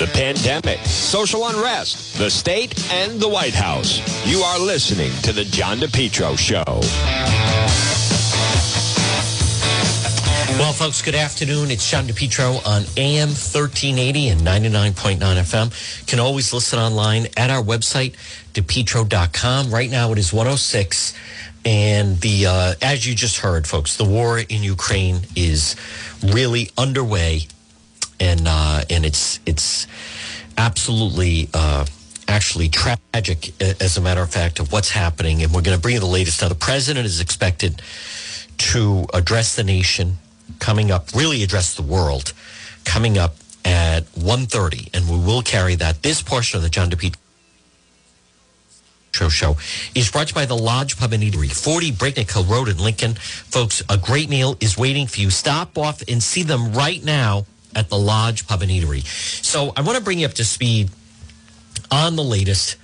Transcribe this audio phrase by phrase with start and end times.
[0.00, 4.00] the pandemic, social unrest, the state, and the White House.
[4.26, 6.64] You are listening to The John DePetro Show.
[10.58, 11.70] Well, folks, good afternoon.
[11.70, 16.06] It's John DePetro on AM 1380 and 99.9 FM.
[16.06, 18.14] Can always listen online at our website,
[18.54, 19.70] depetro.com.
[19.70, 21.12] Right now it is 106.
[21.66, 25.76] And the uh, as you just heard, folks, the war in Ukraine is
[26.22, 27.42] really underway
[28.20, 29.86] and uh, and it's it's
[30.56, 31.86] absolutely uh,
[32.28, 35.42] actually tragic, as a matter of fact, of what's happening.
[35.42, 36.42] And we're going to bring you the latest.
[36.42, 37.82] Now, the president is expected
[38.58, 40.18] to address the nation
[40.58, 42.32] coming up, really address the world,
[42.84, 46.02] coming up at 1.30, and we will carry that.
[46.02, 47.16] This portion of the John DePetro
[49.30, 49.56] show
[49.94, 52.78] is brought to you by the Lodge Pub and Eatery, 40 Breakneck Hill Road in
[52.78, 53.14] Lincoln.
[53.14, 55.30] Folks, a great meal is waiting for you.
[55.30, 59.04] Stop off and see them right now at the Lodge Pub and Eatery.
[59.44, 60.90] So I want to bring you up to speed
[61.90, 62.76] on the latest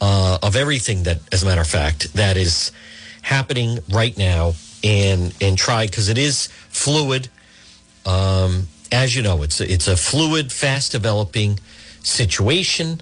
[0.00, 2.72] uh, of everything that, as a matter of fact, that is
[3.22, 7.28] happening right now and and try because it is fluid.
[8.06, 11.60] Um, as you know, it's a, it's a fluid, fast developing
[12.02, 13.00] situation,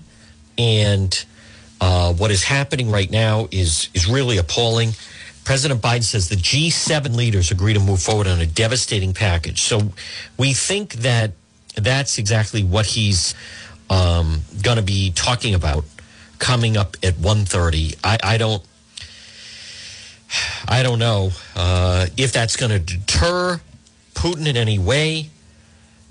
[0.58, 1.25] and
[1.80, 4.92] uh, what is happening right now is is really appalling.
[5.49, 9.63] President Biden says the G7 leaders agree to move forward on a devastating package.
[9.63, 9.93] So
[10.37, 11.31] we think that
[11.75, 13.35] that's exactly what he's
[13.89, 15.87] um, going to be talking about
[16.39, 17.97] coming up at 1.30.
[18.05, 18.63] I, I don't
[20.69, 23.59] I don't know uh, if that's going to deter
[24.13, 25.31] Putin in any way.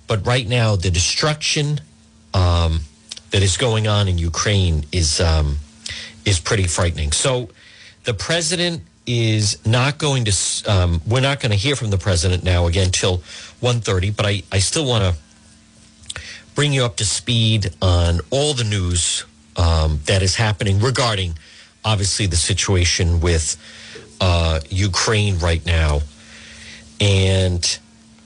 [0.08, 1.80] But right now, the destruction
[2.34, 2.80] um,
[3.30, 5.60] that is going on in Ukraine is um,
[6.26, 7.12] is pretty frightening.
[7.12, 7.50] So
[8.04, 10.33] the president is not going to.
[10.67, 13.19] Um, we're not going to hear from the president now again till
[13.61, 16.22] 1.30, But I, I still want to
[16.53, 21.38] bring you up to speed on all the news um, that is happening regarding,
[21.85, 23.55] obviously, the situation with
[24.19, 26.01] uh, Ukraine right now,
[27.00, 27.79] and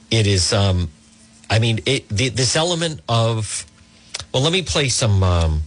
[0.10, 0.52] it is.
[0.52, 0.90] Um,
[1.50, 3.66] I mean, it, the, this element of.
[4.34, 5.62] Well, let me play some um,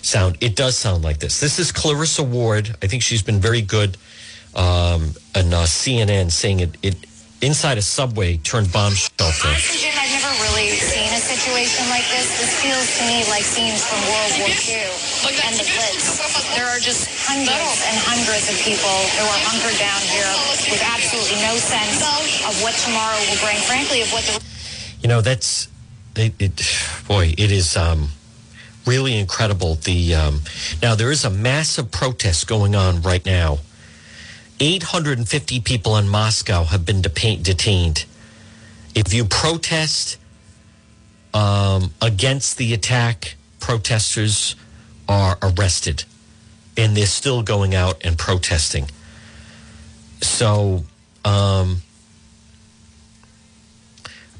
[0.00, 0.38] sound.
[0.40, 1.38] It does sound like this.
[1.38, 2.74] This is Clarissa Ward.
[2.82, 3.98] I think she's been very good
[4.54, 6.96] um, on uh, CNN saying it, it
[7.40, 9.48] inside a subway turned bomb shelter.
[9.48, 12.28] Oxygen, I've never really seen a situation like this.
[12.36, 14.90] This feels to me like scenes from World War II
[15.46, 16.20] and the Blitz.
[16.56, 20.28] There are just hundreds and hundreds of people who are hunkered down here
[20.68, 22.02] with absolutely no sense
[22.44, 23.56] of what tomorrow will bring.
[23.64, 24.36] Frankly, of what the
[25.00, 25.68] you know that's
[26.16, 26.34] it.
[26.38, 26.60] it
[27.08, 27.76] boy, it is.
[27.76, 28.10] Um,
[28.86, 29.76] really incredible.
[29.76, 30.40] The um,
[30.82, 33.58] now there is a massive protest going on right now
[34.60, 38.04] 850 people in Moscow have been detained.
[38.94, 40.18] If you protest
[41.32, 44.56] um, against the attack, protesters
[45.08, 46.04] are arrested
[46.76, 48.90] and they're still going out and protesting.
[50.20, 50.84] So,
[51.24, 51.82] um,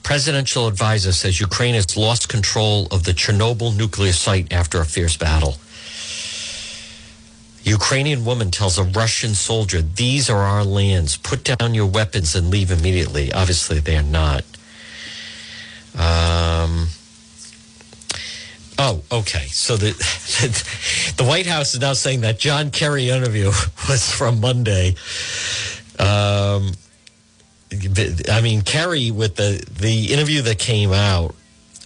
[0.03, 5.17] presidential advisor says Ukraine has lost control of the Chernobyl nuclear site after a fierce
[5.17, 5.57] battle.
[7.63, 11.17] Ukrainian woman tells a Russian soldier, These are our lands.
[11.17, 13.33] Put down your weapons and leave immediately.
[13.33, 14.45] Obviously, they're not.
[15.95, 16.89] Um,
[18.79, 19.47] oh, okay.
[19.49, 19.91] So the,
[21.17, 23.47] the White House is now saying that John Kerry interview
[23.89, 24.95] was from Monday.
[25.99, 26.73] Um,
[28.31, 31.35] I mean, Kerry, with the, the interview that came out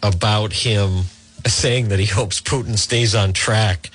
[0.03, 1.03] about him
[1.47, 3.91] saying that he hopes Putin stays on track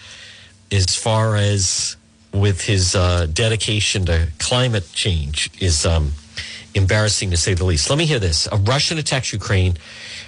[0.72, 1.96] as far as
[2.34, 6.12] with his uh, dedication to climate change is um,
[6.76, 7.90] embarrassing to say the least.
[7.90, 8.48] Let me hear this.
[8.52, 9.78] A Russian attacks Ukraine.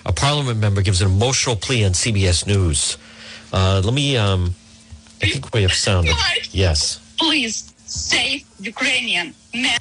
[0.05, 2.97] A parliament member gives an emotional plea on CBS News.
[3.53, 4.55] Uh, let me, um,
[5.21, 6.07] I think we have sound.
[6.51, 6.99] Yes.
[7.19, 9.77] Please save Ukrainian men,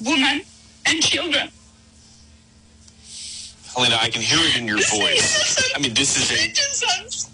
[0.00, 0.42] women,
[0.86, 1.48] and children.
[3.74, 5.72] Helena, I can hear it in your voice.
[5.74, 7.31] I mean, this is a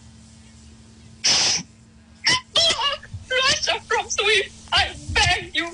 [3.31, 4.53] Russia from Swift.
[4.73, 5.69] I beg you,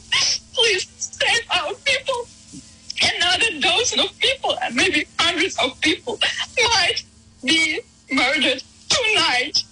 [0.53, 2.29] please save our people.
[3.03, 6.19] Another dozen of people and maybe hundreds of people
[6.57, 7.03] might
[7.43, 7.81] be
[8.11, 9.65] murdered tonight.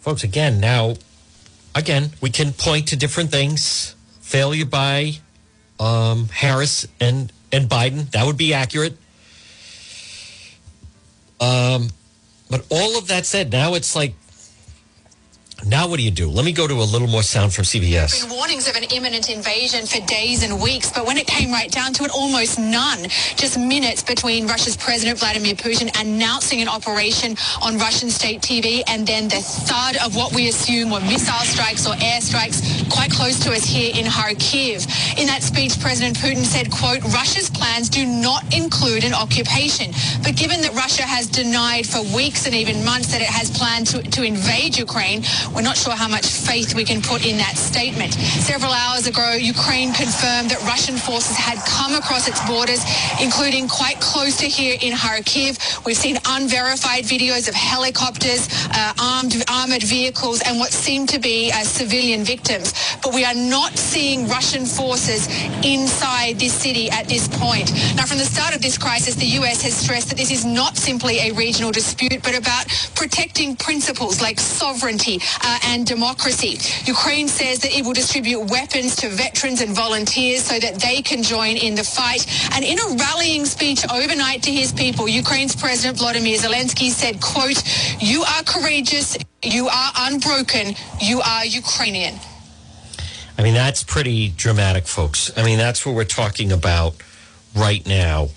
[0.00, 0.94] Folks, again, now,
[1.74, 3.94] again, we can point to different things.
[4.20, 5.12] Failure by
[5.78, 8.10] um, Harris and, and Biden.
[8.10, 8.96] That would be accurate.
[11.40, 11.88] Um,
[12.52, 14.12] but all of that said, now it's like
[15.66, 16.28] now what do you do?
[16.28, 18.26] Let me go to a little more sound from CBS.
[18.26, 21.70] been warnings of an imminent invasion for days and weeks, but when it came right
[21.70, 23.04] down to it, almost none.
[23.36, 29.06] Just minutes between Russia's President Vladimir Putin announcing an operation on Russian state TV and
[29.06, 33.52] then the thud of what we assume were missile strikes or airstrikes quite close to
[33.52, 34.86] us here in Kharkiv.
[35.18, 39.92] In that speech, President Putin said, quote, Russia's plans do not include an occupation.
[40.22, 43.86] But given that Russia has denied for weeks and even months that it has planned
[43.88, 45.22] to, to invade Ukraine,
[45.54, 48.14] we're not sure how much faith we can put in that statement.
[48.14, 52.80] Several hours ago, Ukraine confirmed that Russian forces had come across its borders,
[53.20, 55.84] including quite close to here in Kharkiv.
[55.84, 61.52] We've seen unverified videos of helicopters, uh, armed armored vehicles, and what seem to be
[61.52, 62.72] uh, civilian victims.
[63.02, 65.28] But we are not seeing Russian forces
[65.64, 67.72] inside this city at this point.
[67.96, 69.62] Now, from the start of this crisis, the U.S.
[69.62, 74.40] has stressed that this is not simply a regional dispute, but about protecting principles like
[74.40, 76.58] sovereignty uh, and democracy.
[76.84, 81.22] Ukraine says that it will distribute weapons to veterans and volunteers so that they can
[81.22, 82.26] join in the fight.
[82.54, 87.62] And in a rallying speech overnight to his people, Ukraine's President Vladimir Zelensky said, quote,
[88.00, 92.14] you are courageous, you are unbroken, you are Ukrainian.
[93.38, 95.30] I mean, that's pretty dramatic, folks.
[95.36, 96.94] I mean, that's what we're talking about
[97.54, 98.28] right now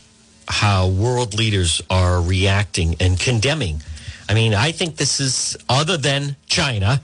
[0.47, 3.81] how world leaders are reacting and condemning.
[4.27, 7.01] I mean, I think this is other than China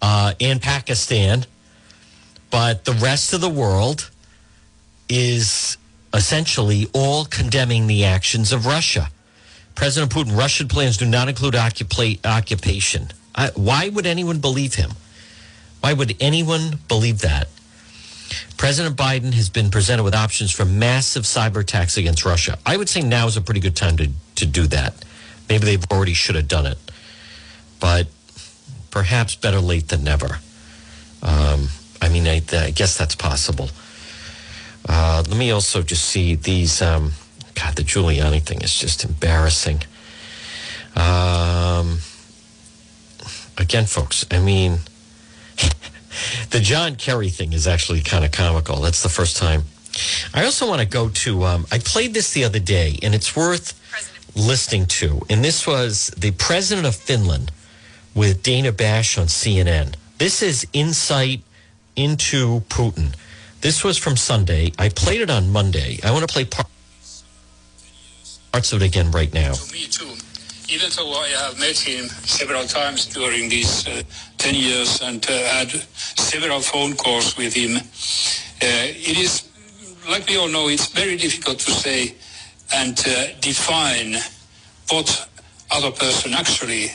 [0.00, 1.44] uh, and Pakistan,
[2.50, 4.10] but the rest of the world
[5.08, 5.76] is
[6.14, 9.10] essentially all condemning the actions of Russia.
[9.74, 13.08] President Putin, Russian plans do not include occupa- occupation.
[13.34, 14.90] I, why would anyone believe him?
[15.80, 17.48] Why would anyone believe that?
[18.56, 22.58] President Biden has been presented with options for massive cyber attacks against Russia.
[22.66, 24.94] I would say now is a pretty good time to, to do that.
[25.50, 26.78] Maybe they've already should have done it,
[27.80, 28.06] but
[28.92, 30.38] perhaps better late than never.
[31.22, 31.68] Um,
[32.00, 33.68] I mean, I, I, guess that's possible.
[34.88, 36.80] Uh, let me also just see these.
[36.80, 37.12] Um,
[37.54, 39.82] God, the Giuliani thing is just embarrassing.
[40.94, 41.98] Um,
[43.58, 44.78] again, folks, I mean,
[46.50, 48.76] the John Kerry thing is actually kind of comical.
[48.76, 49.64] That's the first time.
[50.32, 53.34] I also want to go to, um, I played this the other day, and it's
[53.34, 53.79] worth
[54.34, 55.22] listening to.
[55.30, 57.52] And this was the president of Finland
[58.14, 59.94] with Dana Bash on CNN.
[60.18, 61.42] This is insight
[61.96, 63.14] into Putin.
[63.60, 64.72] This was from Sunday.
[64.78, 65.98] I played it on Monday.
[66.02, 66.72] I want to play parts
[68.72, 69.52] of it again right now.
[69.52, 70.06] To me, too.
[70.68, 74.02] Even though I have met him several times during these uh,
[74.38, 77.80] 10 years and uh, had several phone calls with him, uh,
[78.62, 79.48] it is,
[80.08, 82.14] like we all know, it's very difficult to say
[82.72, 82.96] and
[83.40, 84.16] define
[84.90, 85.28] what
[85.70, 86.90] other person actually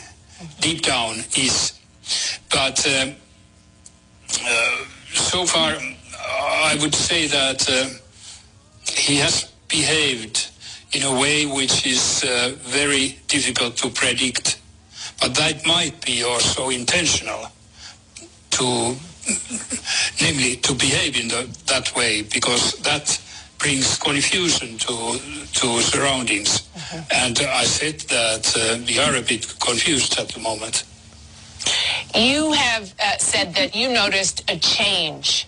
[0.60, 1.80] deep down is.
[2.52, 3.12] But uh,
[4.44, 7.88] uh, so far, I would say that uh,
[8.92, 10.50] he has behaved
[10.92, 14.60] in a way which is uh, very difficult to predict.
[15.20, 17.48] But that might be also intentional
[18.52, 18.96] to,
[20.22, 23.20] namely, to behave in the, that way, because that
[23.60, 25.20] brings confusion to
[25.60, 26.62] to surroundings.
[26.62, 27.24] Mm-hmm.
[27.24, 30.84] And I said that uh, we are a bit confused at the moment.
[32.14, 35.48] You have uh, said that you noticed a change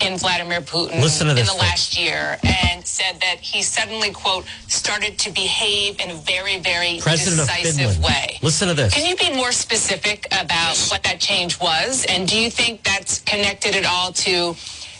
[0.00, 4.10] in Vladimir Putin Listen to in this, the last year and said that he suddenly,
[4.12, 8.38] quote, started to behave in a very, very President decisive way.
[8.42, 8.92] Listen to this.
[8.92, 12.04] Can you be more specific about what that change was?
[12.08, 14.54] And do you think that's connected at all to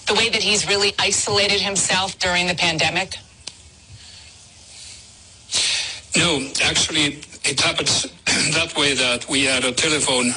[0.06, 3.16] the way that he's really isolated himself during the pandemic?
[6.16, 8.02] No, actually, it happens
[8.54, 10.32] that way that we had a telephone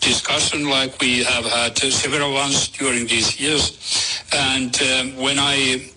[0.00, 4.22] discussion like we have had several ones during these years.
[4.32, 5.90] And um, when I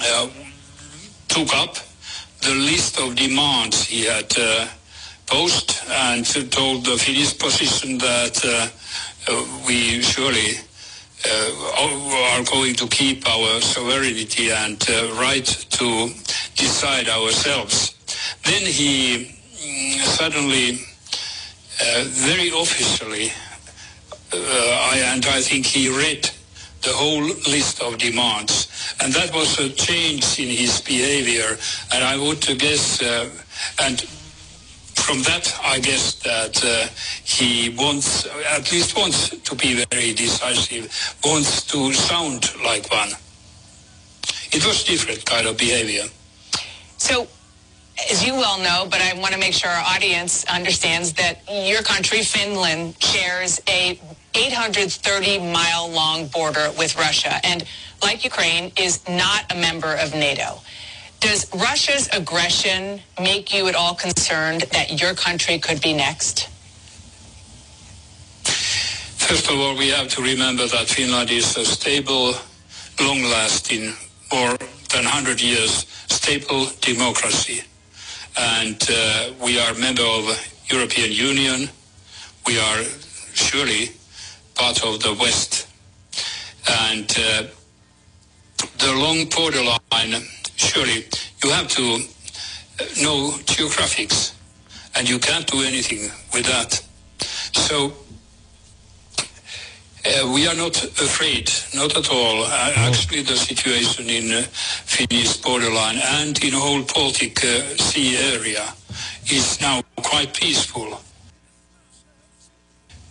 [0.00, 0.28] uh,
[1.28, 1.76] took up
[2.42, 4.66] the list of demands he had uh,
[5.26, 10.58] posed and told the Finnish position that uh, uh we surely
[11.26, 16.08] uh, are going to keep our sovereignty and uh, right to
[16.56, 17.94] decide ourselves.
[18.44, 20.80] Then he mm, suddenly,
[21.80, 23.32] uh, very officially,
[24.32, 26.28] I, and I think he read
[26.82, 28.68] the whole list of demands.
[29.00, 31.56] And that was a change in his behavior.
[31.92, 33.30] And I would guess, uh,
[33.82, 34.04] and
[35.04, 36.88] from that, I guess that uh,
[37.24, 40.84] he wants, at least wants to be very decisive,
[41.22, 43.10] wants to sound like one.
[44.50, 46.04] It was different kind of behavior.
[46.96, 47.28] So
[48.10, 51.82] as you well know, but I want to make sure our audience understands that your
[51.82, 54.00] country, Finland, shares a
[54.34, 57.64] 830 mile long border with Russia and
[58.02, 60.60] like Ukraine is not a member of NATO.
[61.24, 66.48] Does Russia's aggression make you at all concerned that your country could be next?
[68.44, 72.34] First of all, we have to remember that Finland is a stable,
[73.00, 73.94] long-lasting,
[74.30, 74.54] more
[74.92, 77.62] than 100 years stable democracy.
[78.36, 80.24] And uh, we are a member of
[80.68, 81.70] European Union.
[82.46, 82.82] We are
[83.32, 83.92] surely
[84.54, 85.68] part of the West.
[86.68, 87.44] And uh,
[88.76, 90.22] the long borderline,
[90.64, 91.06] surely
[91.42, 91.82] you have to
[93.02, 94.34] know geographics
[94.96, 96.80] and you can't do anything with that.
[97.52, 97.92] So
[100.06, 102.44] uh, we are not afraid, not at all.
[102.44, 104.42] Uh, actually, the situation in uh,
[104.84, 108.64] Finnish borderline and in whole Baltic uh, Sea area
[109.30, 111.00] is now quite peaceful.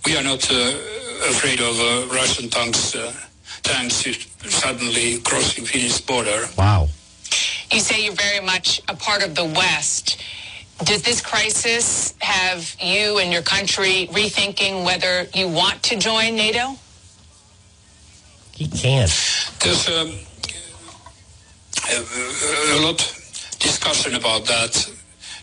[0.06, 0.74] We are not uh,
[1.30, 2.96] afraid of uh, Russian tanks,
[3.64, 4.06] tanks
[4.50, 6.48] suddenly crossing Finnish border.
[6.58, 6.90] Wow.
[7.74, 10.22] You say you're very much a part of the West.
[10.84, 16.76] Does this crisis have you and your country rethinking whether you want to join NATO?
[18.52, 19.10] He can't.
[19.60, 20.12] There's um,
[21.90, 23.00] a, a, lot
[23.60, 24.74] discussion about that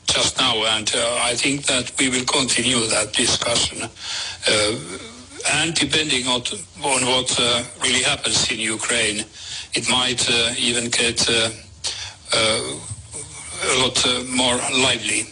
[0.07, 3.83] just now, and uh, I think that we will continue that discussion.
[3.83, 4.77] Uh,
[5.53, 6.43] and depending on,
[6.85, 9.25] on what uh, really happens in Ukraine,
[9.75, 11.51] it might uh, even get uh,
[12.33, 15.27] a lot more lively.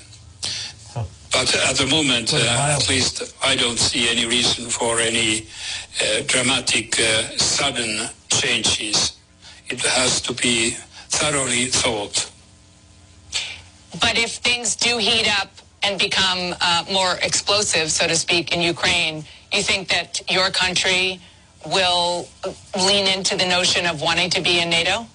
[1.30, 5.46] But at the moment, uh, at least, I don't see any reason for any
[6.02, 9.16] uh, dramatic, uh, sudden changes.
[9.68, 10.70] It has to be
[11.10, 12.30] thoroughly thought.
[14.00, 15.50] But if things do heat up
[15.82, 21.20] and become uh, more explosive, so to speak, in Ukraine, you think that your country
[21.66, 22.28] will
[22.76, 25.06] lean into the notion of wanting to be in NATO?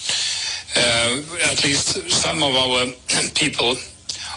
[0.00, 0.64] uh,
[1.50, 2.86] at least some of our
[3.34, 3.76] people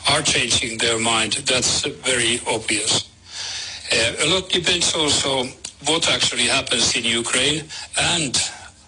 [0.10, 1.34] are changing their mind.
[1.46, 3.10] That's very obvious.
[3.92, 5.46] Uh, a lot depends also
[5.86, 7.64] what actually happens in Ukraine
[8.00, 8.38] and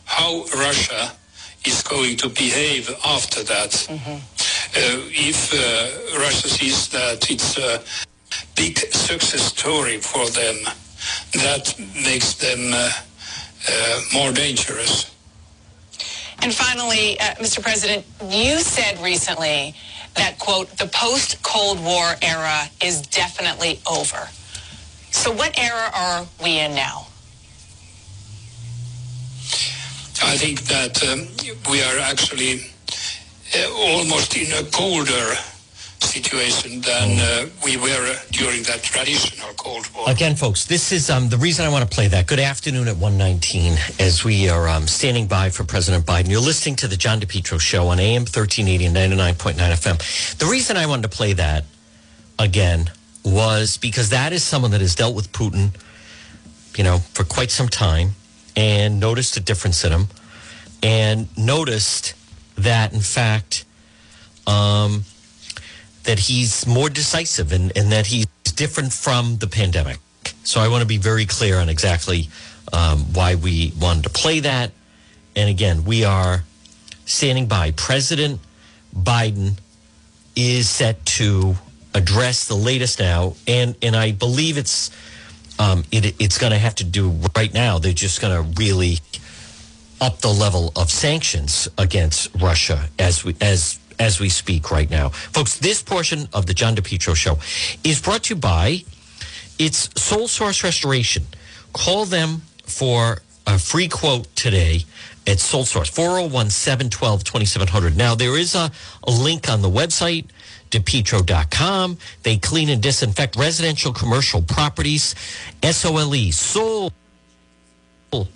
[0.05, 1.11] how Russia
[1.65, 3.71] is going to behave after that.
[3.71, 4.11] Mm-hmm.
[4.11, 7.81] Uh, if uh, Russia sees that it's a
[8.55, 10.55] big success story for them,
[11.33, 12.91] that makes them uh,
[13.69, 15.12] uh, more dangerous.
[16.41, 17.61] And finally, uh, Mr.
[17.61, 19.75] President, you said recently
[20.15, 24.27] that, quote, the post-Cold War era is definitely over.
[25.11, 27.07] So what era are we in now?
[30.25, 31.27] I think that um,
[31.69, 32.61] we are actually
[33.55, 35.35] uh, almost in a colder
[36.13, 40.07] situation than uh, we were during that traditional Cold War.
[40.07, 42.27] Again, folks, this is um, the reason I want to play that.
[42.27, 46.29] Good afternoon at 119 as we are um, standing by for President Biden.
[46.29, 50.37] You're listening to the John DePetro Show on AM 1380 and 99.9 FM.
[50.37, 51.65] The reason I wanted to play that
[52.37, 52.91] again
[53.25, 55.75] was because that is someone that has dealt with Putin,
[56.77, 58.11] you know, for quite some time
[58.55, 60.07] and noticed a difference in him
[60.83, 62.13] and noticed
[62.55, 63.65] that, in fact,
[64.45, 65.05] um,
[66.03, 69.99] that he's more decisive and, and that he's different from the pandemic.
[70.43, 72.29] So I want to be very clear on exactly
[72.71, 74.71] um, why we wanted to play that.
[75.35, 76.43] And again, we are
[77.05, 77.71] standing by.
[77.71, 78.39] President
[78.95, 79.57] Biden
[80.35, 81.55] is set to
[81.93, 84.89] address the latest now, and and I believe it's
[85.59, 87.79] um, it, it's going to have to do right now.
[87.79, 88.99] They're just going to really
[90.01, 95.09] up the level of sanctions against Russia as we as as we speak right now.
[95.09, 97.37] Folks, this portion of the John DePetro show
[97.83, 98.83] is brought to you by
[99.59, 101.23] it's Sole Source Restoration.
[101.73, 104.85] Call them for a free quote today
[105.27, 107.95] at Sole Source, 401 712 2700.
[107.95, 108.71] Now, there is a,
[109.07, 110.25] a link on the website,
[110.71, 111.97] depetro.com.
[112.23, 115.15] They clean and disinfect residential commercial properties.
[115.63, 116.91] SOLE, Soul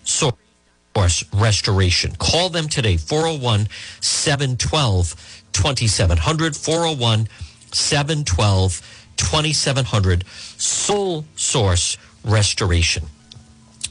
[0.03, 2.15] Source Restoration.
[2.17, 3.67] Call them today, 401
[4.01, 7.27] 712 2700 401
[7.71, 8.81] 712
[9.17, 13.05] 2700 Sole Source Restoration.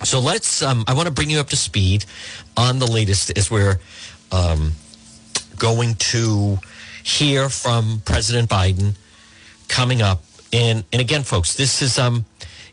[0.05, 2.05] So let's, um, I want to bring you up to speed
[2.57, 3.81] on the latest as we're
[4.31, 4.73] um,
[5.59, 6.59] going to
[7.03, 8.95] hear from President Biden
[9.69, 10.23] coming up.
[10.53, 12.25] And, and again, folks, this is, um,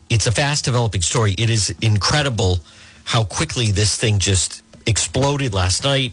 [0.08, 1.32] it's a fast developing story.
[1.32, 2.60] It is incredible
[3.04, 6.12] how quickly this thing just exploded last night.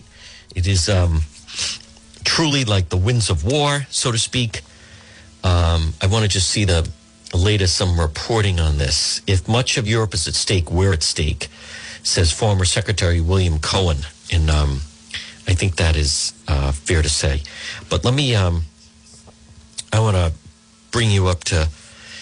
[0.56, 1.22] It is, um,
[2.36, 4.62] truly like the winds of war, so to speak.
[5.44, 6.90] Um, I want to just see the
[7.34, 9.22] latest some reporting on this.
[9.28, 11.50] If much of Europe is at stake, we're at stake,
[12.04, 13.98] says former Secretary William Cohen.
[14.32, 14.80] And um,
[15.46, 17.42] I think that is uh, fair to say.
[17.90, 18.64] But let me, um,
[19.92, 20.32] I want to
[20.92, 21.68] bring you up to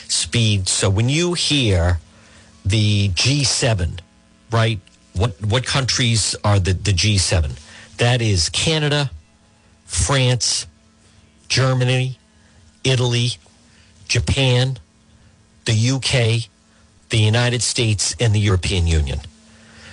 [0.08, 0.68] speed.
[0.68, 2.00] So when you hear
[2.66, 4.00] the G7,
[4.52, 4.80] right?
[5.14, 7.60] What what countries are the, the G7?
[7.98, 9.12] That is Canada,
[9.90, 10.68] France,
[11.48, 12.20] Germany,
[12.84, 13.32] Italy,
[14.08, 14.78] Japan,
[15.66, 16.48] the UK,
[17.10, 19.20] the United States, and the European Union.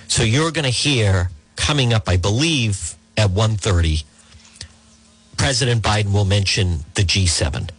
[0.07, 4.03] So you're going to hear coming up, I believe, at 1.30,
[5.35, 7.71] President Biden will mention the G7.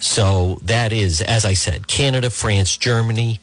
[0.00, 3.38] So that is, as I said, Canada, France, Germany,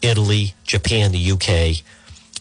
[0.00, 1.82] Italy, Japan, the UK,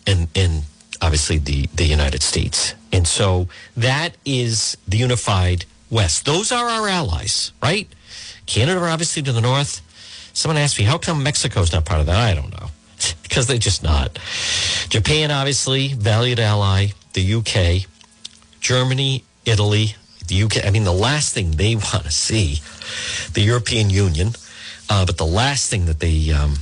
[0.06, 0.63] and, and
[1.02, 2.74] obviously the, the United States.
[2.92, 6.25] And so that is the unified West.
[6.25, 7.88] Those are our allies, right?
[8.46, 9.82] Canada, obviously, to the north.
[10.34, 12.18] Someone asked me, how come Mexico's not part of that?
[12.18, 12.70] I don't know.
[13.24, 14.18] because they're just not.
[14.90, 16.88] Japan, obviously, valued ally.
[17.14, 17.90] The UK,
[18.60, 19.96] Germany, Italy,
[20.28, 20.66] the UK.
[20.66, 22.62] I mean, the last thing they want to see,
[23.34, 24.34] the European Union,
[24.90, 26.56] uh, but the last thing that they um,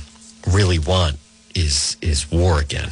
[0.46, 1.18] really want
[1.54, 2.90] is is war again.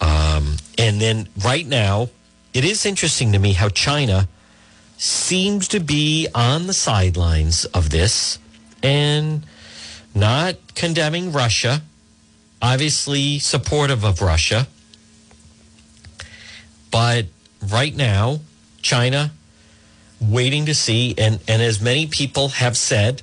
[0.00, 2.08] Um, and then right now,
[2.52, 4.28] it is interesting to me how China
[4.96, 8.38] seems to be on the sidelines of this
[8.82, 9.44] and
[10.14, 11.82] not condemning Russia,
[12.60, 14.66] obviously supportive of Russia.
[16.90, 17.26] But
[17.68, 18.40] right now,
[18.82, 19.32] China
[20.20, 23.22] waiting to see, and, and as many people have said,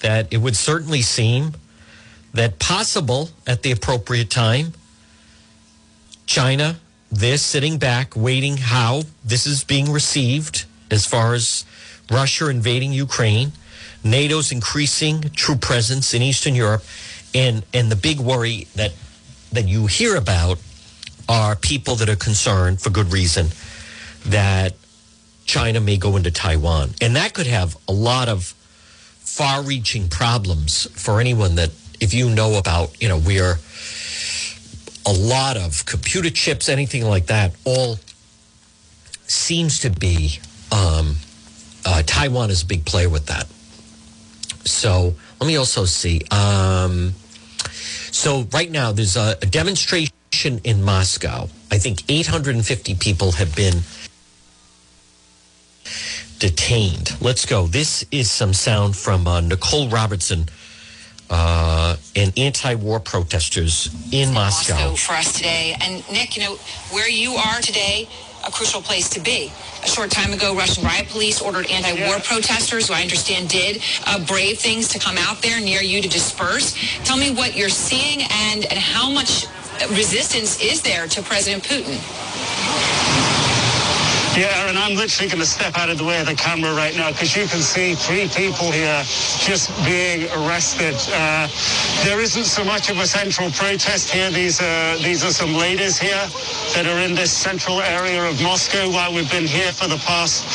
[0.00, 1.54] that it would certainly seem
[2.32, 4.72] that possible at the appropriate time,
[6.28, 6.76] China,
[7.10, 11.64] they're sitting back waiting how this is being received as far as
[12.10, 13.52] Russia invading Ukraine,
[14.04, 16.84] NATO's increasing true presence in Eastern Europe,
[17.34, 18.92] and and the big worry that
[19.52, 20.58] that you hear about
[21.30, 23.48] are people that are concerned for good reason
[24.26, 24.74] that
[25.46, 26.90] China may go into Taiwan.
[27.00, 28.54] And that could have a lot of
[29.20, 33.58] far reaching problems for anyone that, if you know about, you know, we're
[35.08, 37.98] a lot of computer chips, anything like that, all
[39.26, 40.38] seems to be
[40.70, 41.16] um,
[41.86, 43.46] uh, Taiwan is a big player with that.
[44.66, 46.20] So let me also see.
[46.30, 47.14] Um,
[48.10, 51.48] so right now, there's a, a demonstration in Moscow.
[51.70, 53.80] I think 850 people have been
[56.38, 57.16] detained.
[57.22, 57.66] Let's go.
[57.66, 60.46] This is some sound from uh, Nicole Robertson
[61.30, 64.74] uh, and anti-war protesters in Moscow.
[64.74, 65.76] Moscow for us today.
[65.80, 66.54] And Nick, you know,
[66.90, 68.08] where you are today,
[68.46, 69.52] a crucial place to be.
[69.82, 72.22] A short time ago, Russian riot police ordered anti-war yeah.
[72.24, 76.08] protesters, who I understand did uh, brave things to come out there near you to
[76.08, 76.74] disperse.
[77.04, 79.46] Tell me what you're seeing and, and how much
[79.90, 81.98] resistance is there to President Putin?
[84.38, 86.94] Yeah, Aaron, I'm literally going to step out of the way of the camera right
[86.94, 89.02] now because you can see three people here
[89.42, 90.94] just being arrested.
[91.10, 91.48] Uh,
[92.04, 94.30] there isn't so much of a central protest here.
[94.30, 96.22] These are, these are some ladies here
[96.78, 100.46] that are in this central area of Moscow while we've been here for the past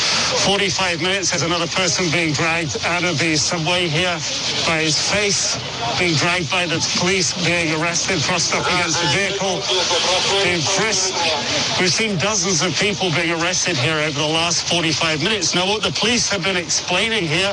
[0.48, 1.32] 45 minutes.
[1.32, 4.16] There's another person being dragged out of the subway here
[4.64, 5.60] by his face,
[6.00, 9.60] being dragged by the police, being arrested, thrust up against the vehicle,
[10.40, 11.20] being frisked.
[11.82, 15.56] We've seen dozens of people being arrested here over the last 45 minutes.
[15.56, 17.52] Now, what the police have been explaining here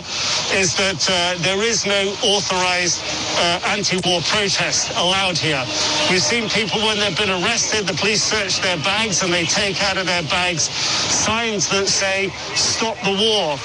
[0.52, 3.02] is that uh, there is no authorized
[3.38, 5.62] uh, anti-war protest allowed here.
[6.10, 9.82] We've seen people when they've been arrested, the police search their bags and they take
[9.82, 10.70] out of their bags
[11.10, 13.58] signs that say, stop the war.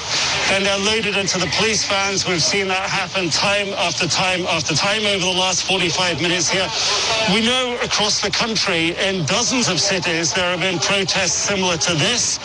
[0.48, 2.26] Then they're loaded into the police vans.
[2.26, 6.68] We've seen that happen time after time after time over the last 45 minutes here.
[7.34, 11.94] We know across the country in dozens of cities there have been protests similar to
[11.94, 12.38] this.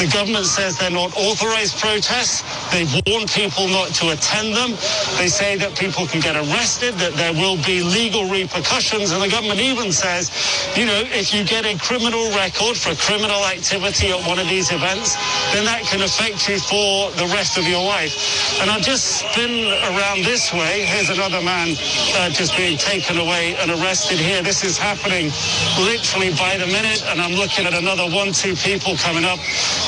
[0.00, 2.42] The government says they're not authorized protests.
[2.72, 4.72] They warn people not to attend them.
[5.20, 9.12] They say that people can get arrested, that there will be legal repercussions.
[9.12, 10.32] And the government even says,
[10.76, 14.72] you know, if you get a criminal record for criminal activity at one of these
[14.72, 15.14] events,
[15.52, 18.58] then that can affect you for the rest of your life.
[18.60, 20.82] And I'll just spin around this way.
[20.88, 21.76] Here's another man
[22.18, 24.42] uh, just being taken away and arrested here.
[24.42, 25.30] This is happening
[25.78, 27.04] literally by the minute.
[27.06, 29.38] And I'm looking at another one, two people coming up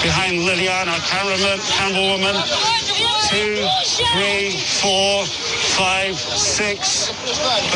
[0.04, 2.36] behind Liliana, cameraman, camerawoman.
[3.32, 3.56] Two,
[4.12, 4.52] three,
[4.84, 5.24] four,
[5.80, 7.08] five, six.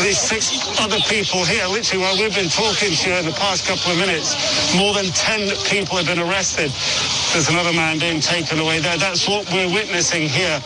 [0.05, 3.67] These six other people here, literally while we've been talking to you in the past
[3.67, 4.37] couple of minutes,
[4.77, 6.71] more than 10 people have been arrested.
[7.33, 8.99] there's another man being taken away there.
[8.99, 10.61] That's what we're witnessing here.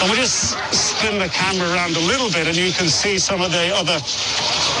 [0.00, 3.42] And we'll just spin the camera around a little bit and you can see some
[3.42, 4.00] of the other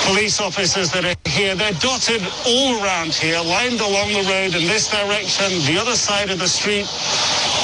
[0.08, 1.56] police officers that are here.
[1.56, 6.30] They're dotted all around here, lined along the road in this direction, the other side
[6.30, 6.86] of the street,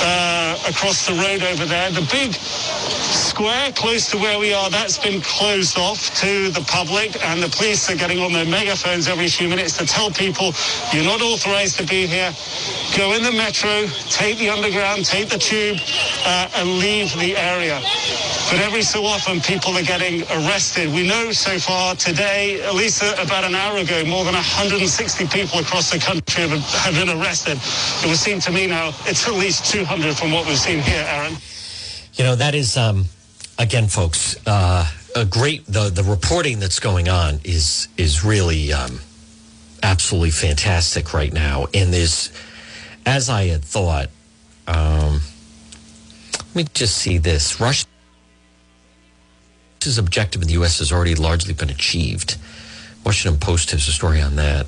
[0.03, 1.91] uh, across the road over there.
[1.91, 7.25] The big square close to where we are, that's been closed off to the public
[7.25, 10.53] and the police are getting on their megaphones every few minutes to tell people
[10.93, 12.35] you're not authorized to be here.
[12.97, 15.79] Go in the metro, take the underground, take the tube
[16.27, 17.81] uh, and leave the area.
[18.51, 20.93] But every so often people are getting arrested.
[20.93, 25.61] We know so far today, at least about an hour ago, more than 160 people
[25.61, 27.59] across the country have, been arrested.
[28.05, 31.05] It would seem to me now it's at least 200 from what we've seen here,
[31.07, 31.37] Aaron.
[32.15, 33.05] You know, that is, um,
[33.57, 34.85] again, folks, uh,
[35.15, 38.99] a great, the, the reporting that's going on is, is really um,
[39.85, 41.69] absolutely fantastic right now.
[41.73, 42.33] And there's,
[43.07, 44.09] as I had thought,
[44.67, 45.21] um,
[46.33, 47.61] let me just see this.
[49.81, 50.79] Russia's objective in the U.S.
[50.81, 52.37] has already largely been achieved.
[53.03, 54.67] Washington Post has a story on that.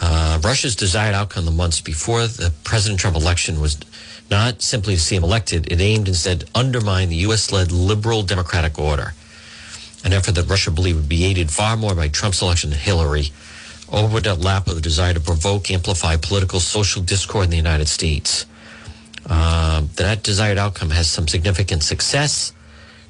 [0.00, 3.78] Uh, Russia's desired outcome the months before the President Trump election was
[4.32, 5.70] not simply to see him elected.
[5.70, 7.52] It aimed instead to undermine the U.S.
[7.52, 9.14] led liberal democratic order,
[10.04, 13.30] an effort that Russia believed would be aided far more by Trump's election than Hillary,
[13.92, 17.86] over that lap of the desire to provoke, amplify political, social discord in the United
[17.86, 18.46] States.
[19.30, 22.52] Uh, that desired outcome has some significant success,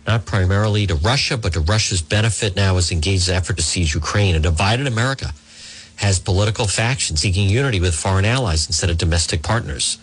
[0.06, 3.94] not primarily to Russia, but to Russia's benefit now as engaged in effort to seize
[3.94, 4.34] Ukraine.
[4.34, 5.32] A divided America
[5.96, 9.98] has political factions seeking unity with foreign allies instead of domestic partners.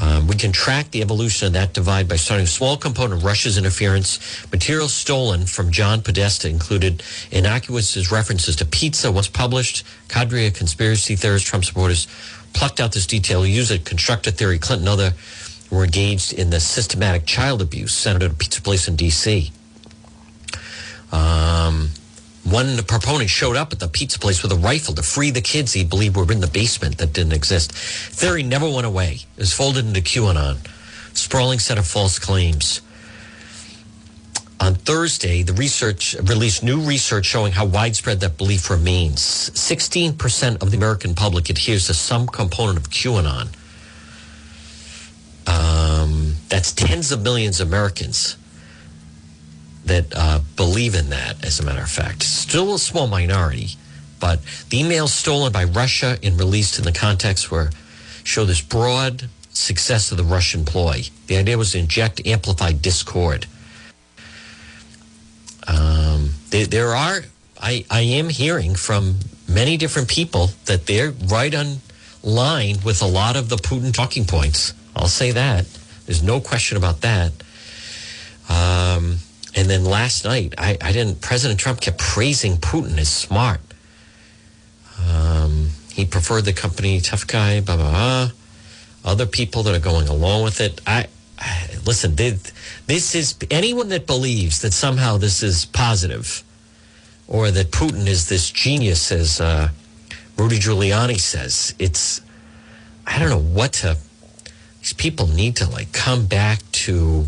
[0.00, 3.24] Um, we can track the evolution of that divide by starting a small component of
[3.24, 4.18] Russia's interference.
[4.50, 9.84] Material stolen from John Podesta included innocuous references to pizza once published.
[10.08, 12.08] Cadre of conspiracy theorists, Trump supporters
[12.54, 14.58] plucked out this detail, used it construct a theory.
[14.58, 15.12] Clinton other
[15.74, 19.50] were engaged in the systematic child abuse centered at a pizza place in D.C.
[21.12, 21.90] Um,
[22.44, 25.72] one proponent showed up at the pizza place with a rifle to free the kids
[25.72, 27.72] he believed were in the basement that didn't exist.
[27.72, 29.20] Theory never went away.
[29.36, 30.58] It was folded into QAnon.
[31.16, 32.80] Sprawling set of false claims.
[34.60, 39.20] On Thursday, the research released new research showing how widespread that belief remains.
[39.20, 43.48] 16% of the American public adheres to some component of QAnon.
[45.46, 48.36] Um, that's tens of millions of Americans
[49.84, 52.22] that uh, believe in that, as a matter of fact.
[52.22, 53.70] Still a small minority,
[54.20, 57.70] but the emails stolen by Russia and released in the context were
[58.22, 61.02] show this broad success of the Russian ploy.
[61.26, 63.46] The idea was to inject amplified discord.
[65.66, 67.20] Um, there, there are,
[67.60, 69.16] I, I am hearing from
[69.48, 71.76] many different people that they're right on
[72.22, 74.72] line with a lot of the Putin talking points.
[74.96, 75.66] I'll say that.
[76.06, 77.32] There's no question about that.
[78.48, 79.18] Um,
[79.56, 81.20] and then last night, I, I didn't.
[81.20, 83.60] President Trump kept praising Putin as smart.
[85.08, 87.60] Um, he preferred the company tough guy.
[87.60, 88.30] Blah blah blah.
[89.04, 90.80] Other people that are going along with it.
[90.86, 91.06] I,
[91.38, 92.16] I listen.
[92.16, 92.38] They,
[92.86, 96.42] this is anyone that believes that somehow this is positive,
[97.28, 99.68] or that Putin is this genius, as uh,
[100.36, 101.74] Rudy Giuliani says.
[101.78, 102.20] It's
[103.06, 103.96] I don't know what to.
[104.84, 107.24] These people need to like come back to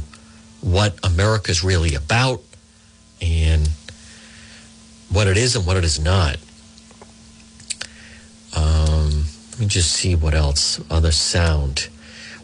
[0.60, 2.42] what America's really about
[3.22, 3.70] and
[5.08, 6.36] what it is and what it is not.
[8.54, 11.88] Um, let me just see what else, other sound.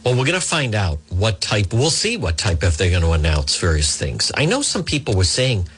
[0.03, 3.03] Well, we're going to find out what type, we'll see what type if they're going
[3.03, 4.33] to announce various things.
[4.35, 5.69] I know some people were saying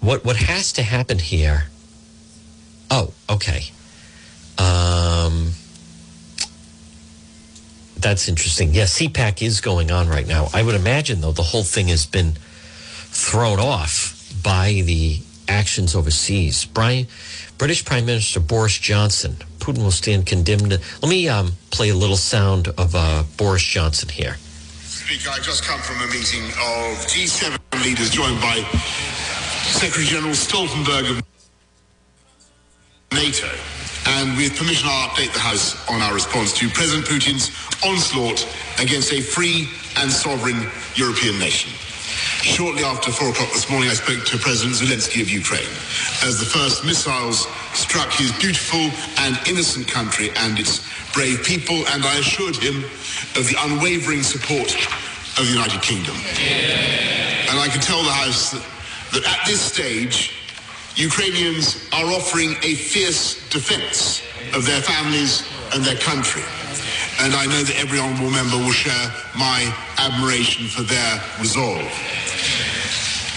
[0.00, 1.66] what, what has to happen here.
[2.90, 3.66] Oh, okay.
[4.58, 5.52] Um,
[8.04, 8.74] that's interesting.
[8.74, 10.48] Yes, yeah, CPAC is going on right now.
[10.52, 16.66] I would imagine, though, the whole thing has been thrown off by the actions overseas.
[16.66, 17.06] Brian,
[17.56, 19.36] British Prime Minister Boris Johnson.
[19.58, 20.70] Putin will stand condemned.
[20.70, 24.36] Let me um, play a little sound of uh, Boris Johnson here.
[24.82, 28.56] Speaker, I just come from a meeting of G7 leaders joined by
[29.64, 31.22] Secretary General Stoltenberg of
[33.12, 33.48] NATO.
[34.06, 37.50] And with permission, I'll update the House on our response to President Putin's
[37.84, 38.46] onslaught
[38.80, 41.72] against a free and sovereign European nation.
[42.44, 45.72] Shortly after four o'clock this morning, I spoke to President Zelensky of Ukraine
[46.22, 48.92] as the first missiles struck his beautiful
[49.24, 52.84] and innocent country and its brave people, and I assured him
[53.40, 54.74] of the unwavering support
[55.38, 56.16] of the United Kingdom.
[57.48, 58.62] And I can tell the House that,
[59.12, 60.43] that at this stage,
[60.96, 64.22] Ukrainians are offering a fierce defense
[64.54, 65.42] of their families
[65.74, 66.42] and their country.
[67.20, 71.86] and I know that every honourable member will share my admiration for their resolve.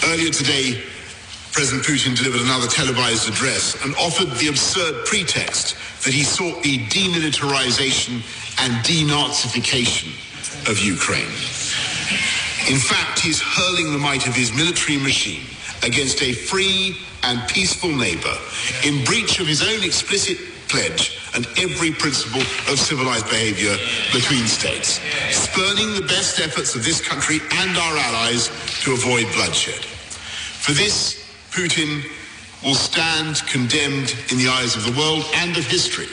[0.05, 0.81] Earlier today,
[1.51, 6.79] President Putin delivered another televised address and offered the absurd pretext that he sought the
[6.89, 8.21] demilitarization
[8.61, 10.09] and denazification
[10.69, 11.33] of Ukraine.
[12.69, 15.41] In fact, he's hurling the might of his military machine
[15.83, 18.35] against a free and peaceful neighbor
[18.83, 20.37] in breach of his own explicit
[20.67, 23.75] pledge and every principle of civilized behavior
[24.11, 24.99] between states,
[25.31, 28.47] spurning the best efforts of this country and our allies
[28.83, 29.83] to avoid bloodshed.
[29.83, 32.03] For this, Putin
[32.63, 36.07] will stand condemned in the eyes of the world and of history.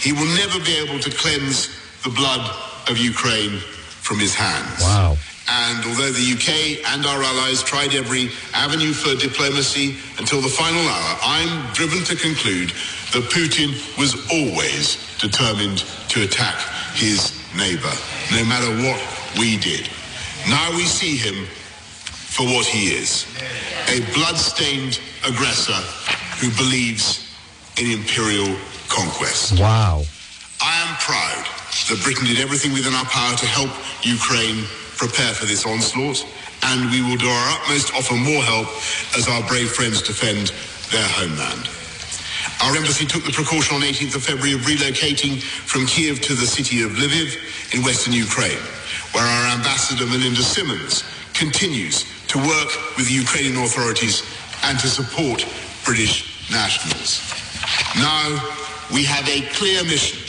[0.00, 1.68] He will never be able to cleanse
[2.02, 2.44] the blood
[2.90, 4.80] of Ukraine from his hands.
[4.80, 5.16] Wow.
[5.48, 10.80] And although the UK and our allies tried every avenue for diplomacy until the final
[10.80, 12.70] hour, I'm driven to conclude
[13.12, 16.56] that Putin was always determined to attack
[16.94, 17.92] his neighbor,
[18.32, 19.00] no matter what
[19.38, 19.88] we did.
[20.48, 21.44] Now we see him
[22.34, 23.26] for what he is
[23.88, 25.78] a blood-stained aggressor
[26.40, 27.30] who believes
[27.78, 28.56] in imperial
[28.88, 29.60] conquest.
[29.60, 30.02] Wow.
[30.60, 31.44] I am proud
[31.90, 33.70] that Britain did everything within our power to help
[34.02, 34.64] Ukraine
[34.96, 36.24] prepare for this onslaught,
[36.72, 38.68] and we will do our utmost to offer more help
[39.16, 40.52] as our brave friends defend
[40.90, 41.68] their homeland.
[42.62, 46.46] Our embassy took the precaution on 18th of February of relocating from Kiev to the
[46.46, 48.60] city of Lviv in western Ukraine,
[49.12, 51.04] where our ambassador Melinda Simmons
[51.34, 54.22] continues to work with the Ukrainian authorities
[54.64, 55.44] and to support
[55.84, 57.20] British nationals.
[57.96, 58.40] Now
[58.92, 60.20] we have a clear mission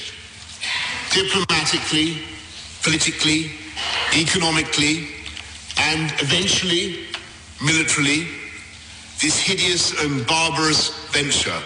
[1.13, 2.23] diplomatically,
[2.84, 3.51] politically,
[4.15, 5.07] economically,
[5.77, 7.05] and eventually
[7.63, 8.27] militarily,
[9.21, 11.57] this hideous and barbarous venture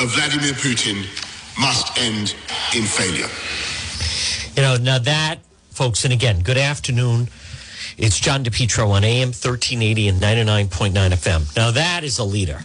[0.00, 1.04] of Vladimir Putin
[1.60, 2.34] must end
[2.74, 3.28] in failure.
[4.56, 7.28] You know, now that, folks, and again, good afternoon.
[7.98, 11.56] It's John DePetro on AM 1380 and 99.9 FM.
[11.56, 12.60] Now, that is a leader.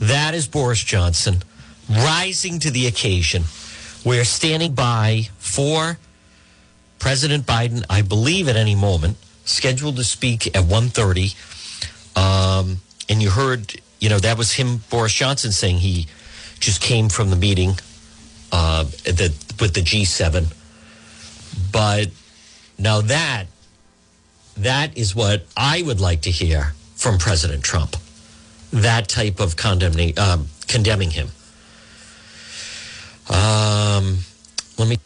[0.00, 1.42] That is Boris Johnson
[1.88, 3.44] rising to the occasion.
[4.04, 5.98] We're standing by for
[6.98, 11.34] President Biden, I believe at any moment, scheduled to speak at 1.30.
[12.16, 16.06] Um, and you heard, you know, that was him, Boris Johnson, saying he
[16.58, 17.78] just came from the meeting
[18.52, 20.52] uh, the, with the G7.
[21.72, 22.08] But
[22.78, 23.46] now that,
[24.56, 27.96] that is what I would like to hear from President Trump.
[28.72, 31.28] That type of condemning, um, condemning him.
[33.28, 34.18] Um,
[34.78, 34.98] let me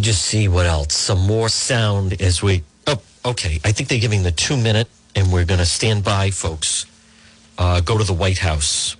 [0.00, 0.94] just see what else.
[0.94, 2.62] Some more sound as we.
[2.86, 3.60] Oh, okay.
[3.64, 6.86] I think they're giving the two minute, and we're going to stand by, folks.
[7.58, 8.96] Uh, go to the White House,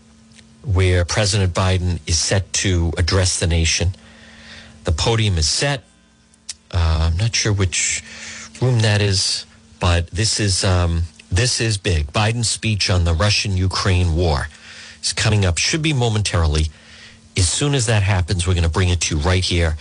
[0.65, 3.95] where President Biden is set to address the nation.
[4.85, 5.85] The podium is set.
[6.71, 8.03] Uh, I'm not sure which
[8.61, 9.47] room that is,
[9.81, 12.13] but this is um, this is big.
[12.13, 14.49] Biden's speech on the Russian-Ukraine war
[15.03, 15.59] is coming up.
[15.59, 16.67] Should be momentarily.
[17.37, 19.77] As soon as that happens, we're going to bring it to you right here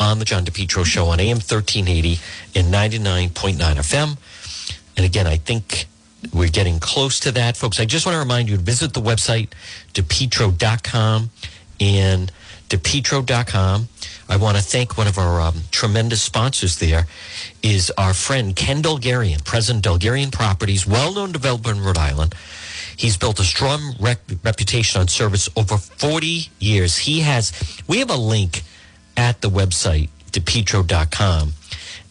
[0.00, 2.18] on the John DePetro Show on AM 1380
[2.54, 4.16] and 99.9 FM.
[4.96, 5.86] And again, I think
[6.32, 7.80] we're getting close to that, folks.
[7.80, 9.48] I just want to remind you to visit the website,
[9.92, 11.30] depetro.com
[11.80, 12.32] and
[12.68, 13.88] depetro.com.
[14.28, 17.06] I want to thank one of our um, tremendous sponsors there
[17.62, 22.34] is our friend Ken Dulgarian, President Dulgarian Properties, well-known developer in Rhode Island.
[22.96, 26.96] He's built a strong rep- reputation on service over 40 years.
[26.96, 27.52] He has,
[27.86, 28.62] we have a link
[29.16, 31.52] at the website, depetro.com,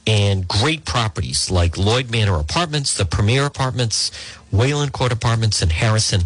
[0.05, 4.11] and great properties like Lloyd Manor Apartments, the Premier Apartments,
[4.51, 6.23] Wayland Court Apartments, and Harrison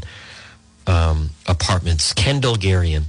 [0.87, 2.13] um, Apartments.
[2.13, 3.03] Ken Dulgarian,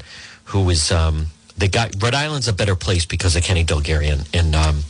[0.44, 1.26] who is um,
[1.56, 4.28] the guy, Rhode Island's a better place because of Kenny Dulgarian.
[4.32, 4.82] And um,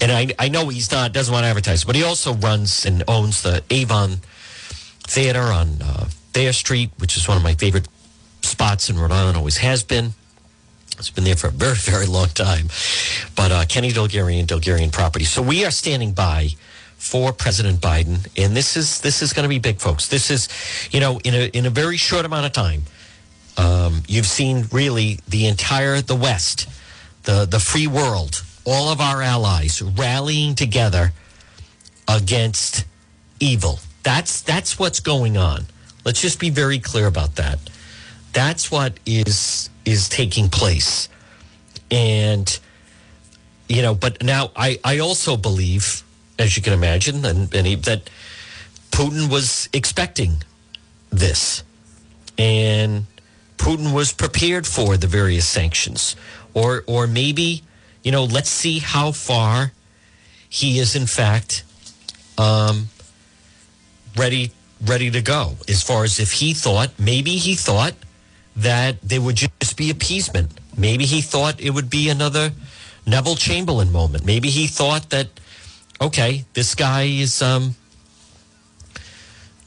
[0.00, 3.02] and I, I know he's not, doesn't want to advertise, but he also runs and
[3.08, 4.18] owns the Avon
[5.02, 7.88] Theater on uh, Thayer Street, which is one of my favorite
[8.42, 10.12] spots in Rhode Island, always has been.
[10.98, 12.68] It's been there for a very, very long time.
[13.36, 15.24] But uh, Kenny Dulgarian, Dulgarian Property.
[15.24, 16.50] So we are standing by
[16.96, 20.08] for President Biden, and this is this is going to be big, folks.
[20.08, 20.48] This is,
[20.90, 22.82] you know, in a in a very short amount of time,
[23.56, 26.68] um, you've seen really the entire the West,
[27.22, 31.12] the the free world, all of our allies rallying together
[32.08, 32.84] against
[33.38, 33.78] evil.
[34.02, 35.66] That's that's what's going on.
[36.04, 37.58] Let's just be very clear about that.
[38.32, 41.08] That's what is is taking place.
[41.90, 42.58] And
[43.68, 46.02] you know, but now I I also believe
[46.38, 48.08] as you can imagine and, and he, that
[48.90, 50.42] Putin was expecting
[51.10, 51.64] this.
[52.38, 53.06] And
[53.56, 56.14] Putin was prepared for the various sanctions
[56.54, 57.62] or or maybe
[58.02, 59.72] you know, let's see how far
[60.48, 61.64] he is in fact
[62.38, 62.88] um,
[64.16, 64.52] ready
[64.86, 65.56] ready to go.
[65.68, 67.94] As far as if he thought, maybe he thought
[68.58, 70.50] that there would just be appeasement.
[70.76, 72.52] Maybe he thought it would be another
[73.06, 74.24] Neville Chamberlain moment.
[74.24, 75.28] Maybe he thought that,
[76.00, 77.76] okay, this guy is um,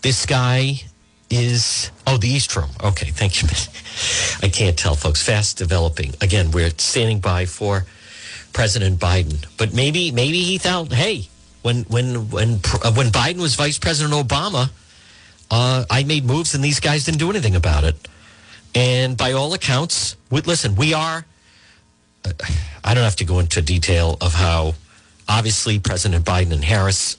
[0.02, 0.82] this guy
[1.30, 2.70] is oh the East Room.
[2.84, 3.48] Okay, thank you.
[4.42, 5.24] I can't tell, folks.
[5.24, 6.14] Fast developing.
[6.22, 7.86] Again, we're standing by for
[8.54, 11.30] President Biden, but maybe maybe he thought, hey,
[11.62, 14.70] when when when uh, when Biden was Vice President Obama,
[15.50, 17.96] uh, I made moves and these guys didn't do anything about it.
[18.74, 21.26] And by all accounts, we, listen, we are.
[22.24, 22.32] Uh,
[22.84, 24.76] I don't have to go into detail of how
[25.28, 27.18] obviously President Biden and Harris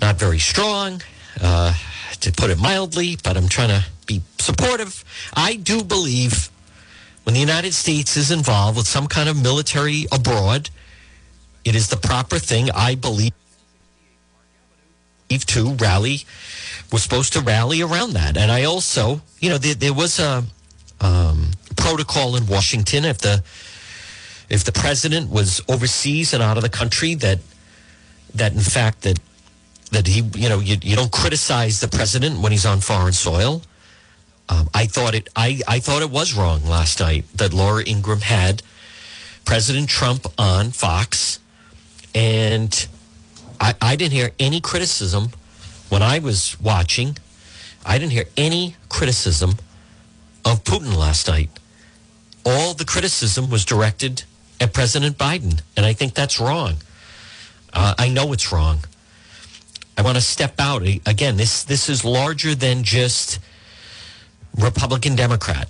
[0.00, 1.00] not very strong,
[1.40, 1.74] uh,
[2.20, 5.04] to put it mildly, but I'm trying to be supportive.
[5.34, 6.50] I do believe
[7.24, 10.70] when the United States is involved with some kind of military abroad,
[11.64, 13.32] it is the proper thing, I believe,
[15.30, 16.24] to rally.
[16.94, 18.36] We're supposed to rally around that.
[18.36, 20.44] And I also, you know, there, there was a
[21.00, 23.42] um, protocol in Washington if the
[24.48, 27.40] if the president was overseas and out of the country that
[28.36, 29.18] that in fact that
[29.90, 33.62] that he you know you, you don't criticize the president when he's on foreign soil.
[34.48, 38.20] Um, I thought it I, I thought it was wrong last night that Laura Ingraham
[38.20, 38.62] had
[39.44, 41.40] President Trump on Fox
[42.14, 42.86] and
[43.60, 45.30] I, I didn't hear any criticism
[45.88, 47.16] when I was watching.
[47.84, 49.56] I didn't hear any criticism
[50.44, 51.50] of Putin last night.
[52.46, 54.24] All the criticism was directed
[54.60, 56.76] at President Biden, and I think that's wrong.
[57.72, 58.78] Uh, I know it's wrong.
[59.96, 61.36] I want to step out again.
[61.36, 63.38] This this is larger than just
[64.56, 65.68] Republican Democrat.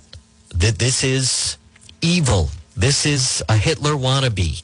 [0.49, 1.57] That this is
[2.01, 2.49] evil.
[2.75, 4.63] This is a Hitler wannabe.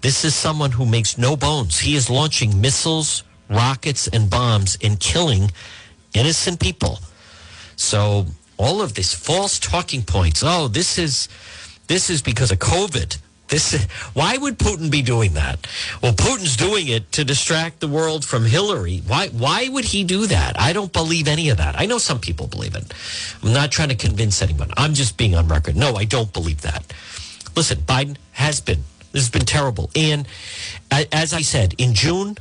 [0.00, 1.78] This is someone who makes no bones.
[1.78, 5.50] He is launching missiles, rockets, and bombs and killing
[6.14, 7.00] innocent people.
[7.76, 10.42] So all of this false talking points.
[10.44, 11.28] Oh, this is
[11.88, 13.18] this is because of COVID.
[13.48, 13.82] This is,
[14.14, 15.66] why would Putin be doing that?
[16.00, 19.02] Well, Putin's doing it to distract the world from Hillary.
[19.06, 20.60] Why why would he do that?
[20.60, 21.78] I don't believe any of that.
[21.78, 22.92] I know some people believe it.
[23.42, 24.70] I'm not trying to convince anyone.
[24.76, 25.74] I'm just being on record.
[25.74, 26.84] No, I don't believe that.
[27.56, 29.90] Listen, Biden has been this has been terrible.
[29.96, 30.28] And
[30.90, 32.36] as I said, in June,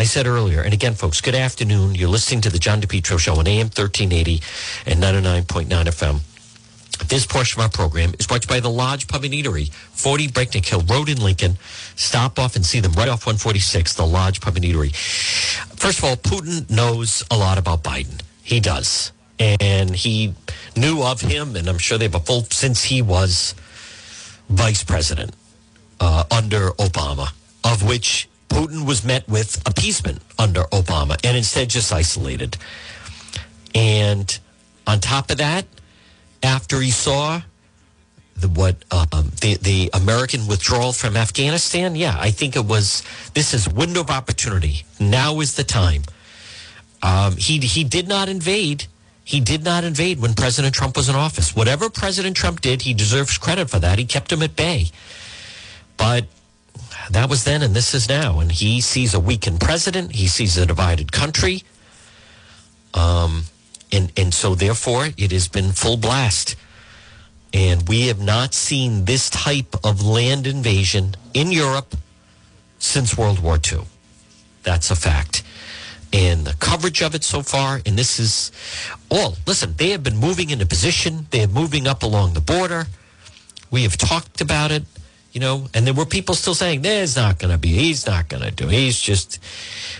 [0.00, 1.94] I said earlier, and again, folks, good afternoon.
[1.94, 4.40] You're listening to the John DePetro Show on AM 1380
[4.86, 7.06] and 99.9 FM.
[7.06, 9.70] This portion of our program is brought to you by the Lodge Pub and Eatery,
[9.70, 11.58] 40 Breakneck Hill Road in Lincoln.
[11.96, 14.96] Stop off and see them right off 146, the Lodge Pub and Eatery.
[15.76, 18.22] First of all, Putin knows a lot about Biden.
[18.42, 19.12] He does.
[19.38, 20.32] And he
[20.74, 23.54] knew of him, and I'm sure they have a full since he was
[24.48, 25.34] vice president
[26.00, 27.34] uh, under Obama,
[27.64, 32.56] of which Putin was met with appeasement under Obama and instead just isolated.
[33.74, 34.38] And
[34.86, 35.64] on top of that,
[36.42, 37.42] after he saw
[38.36, 43.02] the what um, the the American withdrawal from Afghanistan, yeah, I think it was
[43.34, 44.84] this is window of opportunity.
[44.98, 46.02] Now is the time.
[47.02, 48.86] Um, he he did not invade.
[49.24, 51.54] He did not invade when President Trump was in office.
[51.54, 53.98] Whatever President Trump did, he deserves credit for that.
[53.98, 54.90] He kept him at bay.
[55.96, 56.26] But
[57.10, 58.40] that was then and this is now.
[58.40, 60.12] And he sees a weakened president.
[60.12, 61.62] He sees a divided country.
[62.94, 63.44] Um,
[63.92, 66.56] and, and so therefore it has been full blast.
[67.52, 71.96] And we have not seen this type of land invasion in Europe
[72.78, 73.80] since World War II.
[74.62, 75.42] That's a fact.
[76.12, 78.50] And the coverage of it so far, and this is
[79.10, 81.26] all, listen, they have been moving into position.
[81.30, 82.86] They are moving up along the border.
[83.70, 84.84] We have talked about it
[85.32, 88.28] you know, and there were people still saying, there's not going to be, he's not
[88.28, 89.38] going to do, he's just,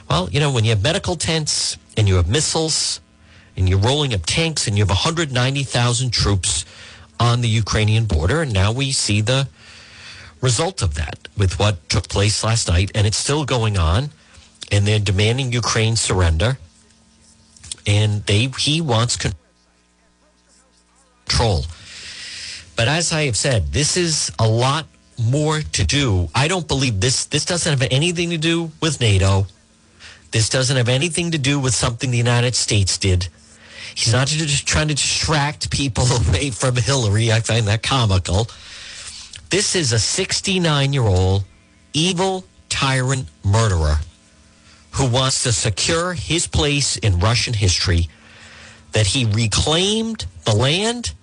[0.08, 3.00] well, you know, when you have medical tents and you have missiles
[3.56, 6.64] and you're rolling up tanks and you have 190,000 troops
[7.20, 9.48] on the Ukrainian border, and now we see the
[10.40, 14.10] result of that with what took place last night, and it's still going on,
[14.72, 16.58] and they're demanding Ukraine surrender,
[17.86, 19.18] and they he wants
[21.26, 21.66] control.
[22.76, 24.86] But as I have said, this is a lot
[25.20, 26.28] more to do.
[26.34, 27.26] I don't believe this.
[27.26, 29.46] This doesn't have anything to do with NATO.
[30.30, 33.28] This doesn't have anything to do with something the United States did.
[33.94, 37.32] He's not just trying to distract people away from Hillary.
[37.32, 38.48] I find that comical.
[39.50, 41.44] This is a 69 year old
[41.92, 43.96] evil tyrant murderer
[44.92, 48.08] who wants to secure his place in Russian history
[48.92, 51.14] that he reclaimed the land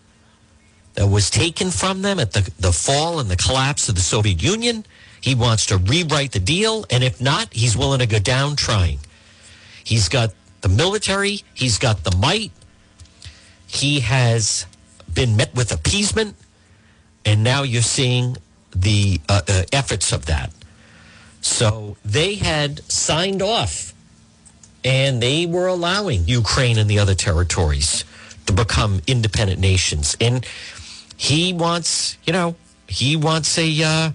[0.98, 4.42] that was taken from them at the, the fall and the collapse of the Soviet
[4.42, 4.84] Union.
[5.22, 6.86] He wants to rewrite the deal.
[6.90, 9.00] And if not, he's willing to go down trying.
[9.84, 12.52] He's got the military, he's got the might.
[13.68, 14.66] He has
[15.14, 16.36] been met with appeasement.
[17.24, 18.38] And now you're seeing
[18.76, 20.52] the uh, uh, efforts of that.
[21.42, 23.94] So they had signed off
[24.84, 28.04] and they were allowing Ukraine and the other territories
[28.48, 30.18] to become independent nations.
[30.20, 30.46] And
[31.18, 32.56] he wants, you know,
[32.88, 34.12] he wants a, uh,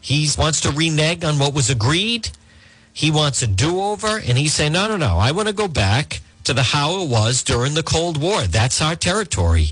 [0.00, 2.30] he wants to renege on what was agreed.
[2.92, 4.18] He wants a do over.
[4.18, 7.08] And he's saying, no, no, no, I want to go back to the how it
[7.08, 8.42] was during the Cold War.
[8.42, 9.68] That's our territory.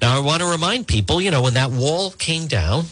[0.00, 2.84] Now, I want to remind people, you know, when that wall came down,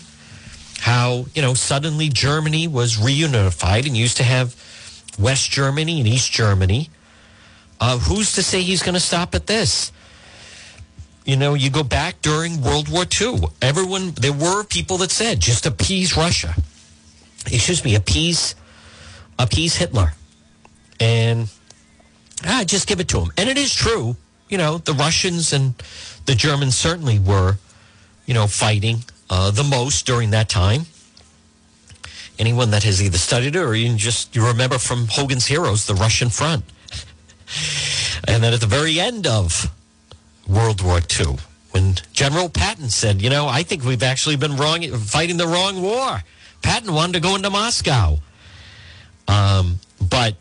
[0.80, 4.54] how, you know, suddenly Germany was reunified and used to have
[5.18, 6.90] West Germany and East Germany.
[7.80, 9.92] Uh, who's to say he's going to stop at this?
[11.26, 13.48] You know, you go back during World War II.
[13.60, 16.54] Everyone, there were people that said just appease Russia.
[17.46, 18.54] Excuse me, appease,
[19.36, 20.12] appease Hitler,
[21.00, 21.50] and
[22.44, 23.32] ah, just give it to him.
[23.36, 24.16] And it is true.
[24.48, 25.74] You know, the Russians and
[26.26, 27.56] the Germans certainly were,
[28.26, 28.98] you know, fighting
[29.28, 30.82] uh, the most during that time.
[32.38, 35.94] Anyone that has either studied it or even just you remember from Hogan's Heroes, the
[35.94, 36.64] Russian front.
[38.28, 39.72] and then at the very end of
[40.48, 41.36] World War II,
[41.70, 45.82] when General Patton said, you know, I think we've actually been wrong, fighting the wrong
[45.82, 46.20] war.
[46.62, 48.18] Patton wanted to go into Moscow.
[49.28, 49.80] Um,
[50.10, 50.36] but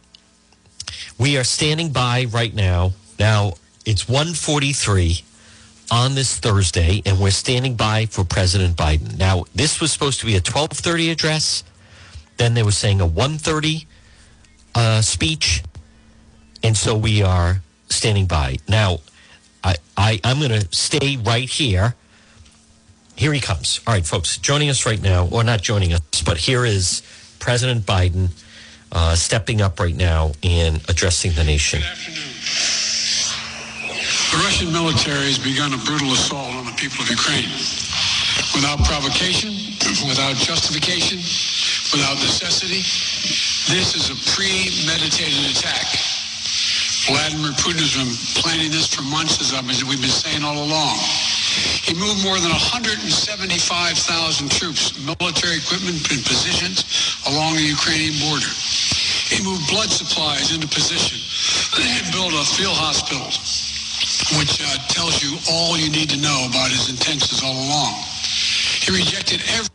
[1.18, 2.94] we are standing by right now.
[3.20, 3.54] Now,
[3.86, 5.24] it's 143
[5.92, 9.18] on this Thursday, and we're standing by for President Biden.
[9.18, 11.64] Now, this was supposed to be a 1230 address.
[12.38, 13.88] Then they were saying a 130
[14.74, 15.64] uh, speech.
[16.64, 18.58] And so we are standing by.
[18.68, 19.00] Now,
[19.66, 21.96] I, I, I'm going to stay right here.
[23.16, 23.80] Here he comes.
[23.88, 27.02] All right, folks, joining us right now, or not joining us, but here is
[27.40, 28.30] President Biden
[28.92, 31.80] uh, stepping up right now and addressing the nation.
[31.80, 32.22] Good afternoon.
[34.32, 37.50] The Russian military has begun a brutal assault on the people of Ukraine.
[38.54, 39.56] Without provocation,
[40.06, 41.18] without justification,
[41.92, 42.84] without necessity,
[43.74, 46.15] this is a premeditated attack.
[47.06, 48.10] Vladimir Putin has been
[48.42, 49.54] planning this for months, as
[49.86, 50.98] we've been saying all along.
[51.86, 53.06] He moved more than 175,000
[54.50, 56.82] troops, military equipment and positions
[57.30, 58.50] along the Ukrainian border.
[59.30, 61.22] He moved blood supplies into position
[61.78, 63.30] and built a field hospital
[64.40, 67.94] which uh, tells you all you need to know about his intentions all along.
[68.82, 69.75] He rejected every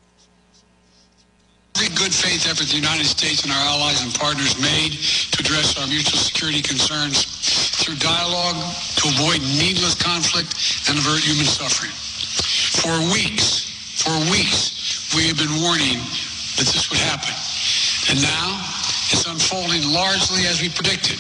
[1.81, 5.01] every good faith effort the United States and our allies and partners made
[5.33, 7.25] to address our mutual security concerns
[7.81, 8.61] through dialogue
[9.01, 10.53] to avoid needless conflict
[10.93, 11.89] and avert human suffering.
[12.85, 15.97] For weeks, for weeks, we have been warning
[16.61, 17.33] that this would happen.
[18.13, 18.61] And now
[19.09, 21.17] it's unfolding largely as we predicted.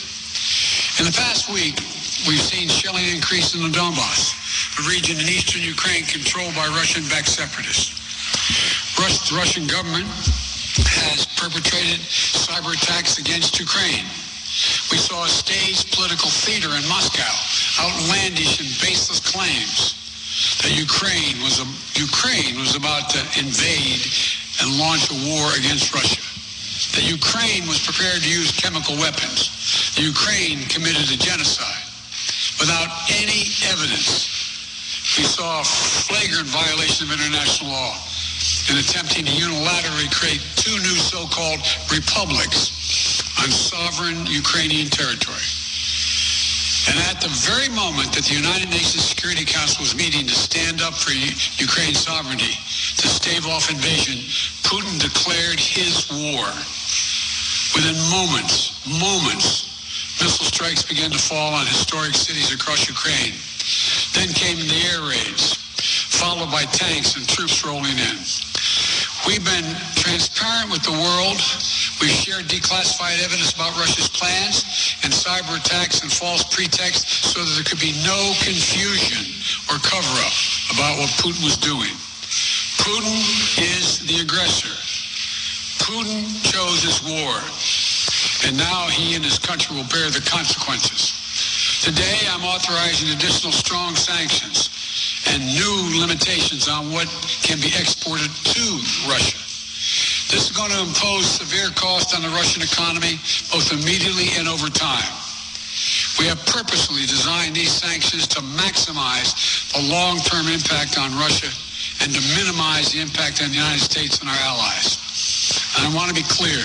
[1.00, 1.80] In the past week,
[2.28, 4.36] We've seen shelling increase in the Donbass,
[4.76, 7.96] a region in eastern Ukraine controlled by Russian-backed separatists.
[9.00, 10.04] the Russian government
[10.78, 14.06] has perpetrated cyber attacks against Ukraine.
[14.90, 17.30] We saw a staged political theater in Moscow,
[17.78, 19.94] outlandish and baseless claims
[20.62, 21.66] that Ukraine was a,
[21.98, 24.02] Ukraine was about to invade
[24.62, 26.22] and launch a war against Russia.
[26.98, 29.54] That Ukraine was prepared to use chemical weapons.
[29.94, 31.86] The Ukraine committed a genocide
[32.58, 32.90] without
[33.22, 34.26] any evidence.
[35.18, 38.09] We saw a flagrant violation of international law
[38.68, 42.74] in attempting to unilaterally create two new so-called republics
[43.40, 45.46] on sovereign Ukrainian territory.
[46.88, 50.82] And at the very moment that the United Nations Security Council was meeting to stand
[50.82, 52.56] up for Ukraine's sovereignty,
[52.98, 54.18] to stave off invasion,
[54.64, 56.48] Putin declared his war.
[57.76, 59.70] Within moments, moments,
[60.20, 63.32] Missile strikes began to fall on historic cities across Ukraine.
[64.12, 65.59] Then came the air raids,
[66.20, 68.16] followed by tanks and troops rolling in.
[69.24, 69.64] We've been
[69.96, 71.40] transparent with the world.
[71.96, 74.60] We've shared declassified evidence about Russia's plans
[75.00, 79.32] and cyber attacks and false pretexts so that there could be no confusion
[79.72, 80.36] or cover-up
[80.76, 81.96] about what Putin was doing.
[82.84, 83.16] Putin
[83.56, 84.76] is the aggressor.
[85.80, 87.32] Putin chose this war
[88.44, 91.16] and now he and his country will bear the consequences.
[91.80, 94.80] Today, I'm authorizing additional strong sanctions
[95.28, 97.08] and new limitations on what
[97.42, 98.64] can be exported to
[99.04, 99.38] Russia.
[100.32, 103.18] This is going to impose severe cost on the Russian economy,
[103.50, 105.10] both immediately and over time.
[106.18, 109.34] We have purposely designed these sanctions to maximize
[109.72, 111.50] the long-term impact on Russia
[112.04, 115.00] and to minimize the impact on the United States and our allies.
[115.76, 116.62] And I want to be clear,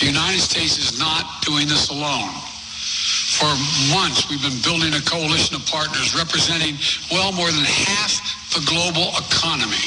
[0.00, 2.32] the United States is not doing this alone.
[3.40, 3.48] For
[3.96, 6.76] months, we've been building a coalition of partners representing
[7.08, 8.20] well more than half
[8.52, 9.80] the global economy.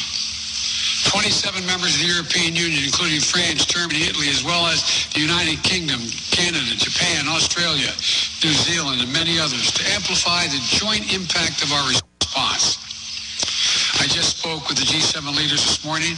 [1.14, 4.82] 27 members of the European Union, including France, Germany, Italy, as well as
[5.14, 6.02] the United Kingdom,
[6.34, 7.94] Canada, Japan, Australia,
[8.42, 12.82] New Zealand, and many others to amplify the joint impact of our response.
[14.02, 16.18] I just spoke with the G7 leaders this morning,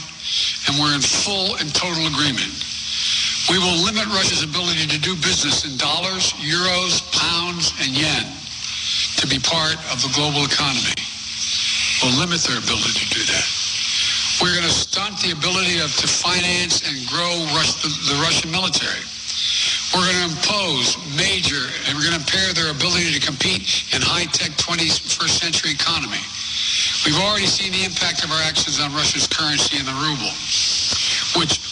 [0.72, 2.48] and we're in full and total agreement.
[3.46, 8.26] We will limit Russia's ability to do business in dollars, euros, pounds, and yen
[9.22, 10.98] to be part of the global economy.
[12.02, 13.46] We'll limit their ability to do that.
[14.42, 18.50] We're going to stunt the ability of to finance and grow Rus- the, the Russian
[18.50, 19.06] military.
[19.94, 24.02] We're going to impose major, and we're going to impair their ability to compete in
[24.02, 26.20] high-tech 21st century economy.
[27.06, 30.34] We've already seen the impact of our actions on Russia's currency and the ruble,
[31.38, 31.62] which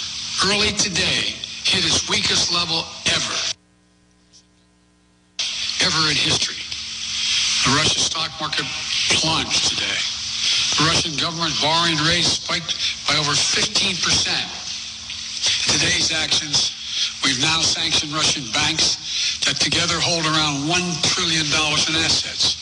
[0.47, 1.35] early today
[1.65, 3.37] hit its weakest level ever,
[5.81, 6.61] ever in history.
[7.65, 8.69] The Russian stock market
[9.17, 9.97] plunged today.
[10.77, 12.77] The Russian government borrowing rate spiked
[13.09, 13.97] by over 15%.
[15.73, 16.77] Today's actions,
[17.25, 22.61] we've now sanctioned Russian banks that together hold around $1 trillion in assets.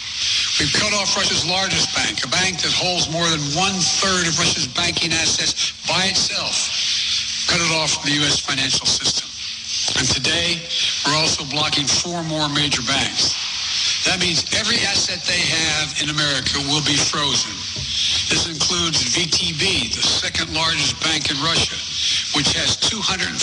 [0.60, 4.68] We've cut off Russia's largest bank, a bank that holds more than one-third of Russia's
[4.68, 6.81] banking assets by itself.
[7.52, 8.40] Cut it off from the U.S.
[8.40, 9.28] financial system.
[10.00, 10.64] And today,
[11.04, 13.36] we're also blocking four more major banks.
[14.08, 17.52] That means every asset they have in America will be frozen.
[18.32, 21.76] This includes VTB, the second largest bank in Russia,
[22.32, 23.36] which has $250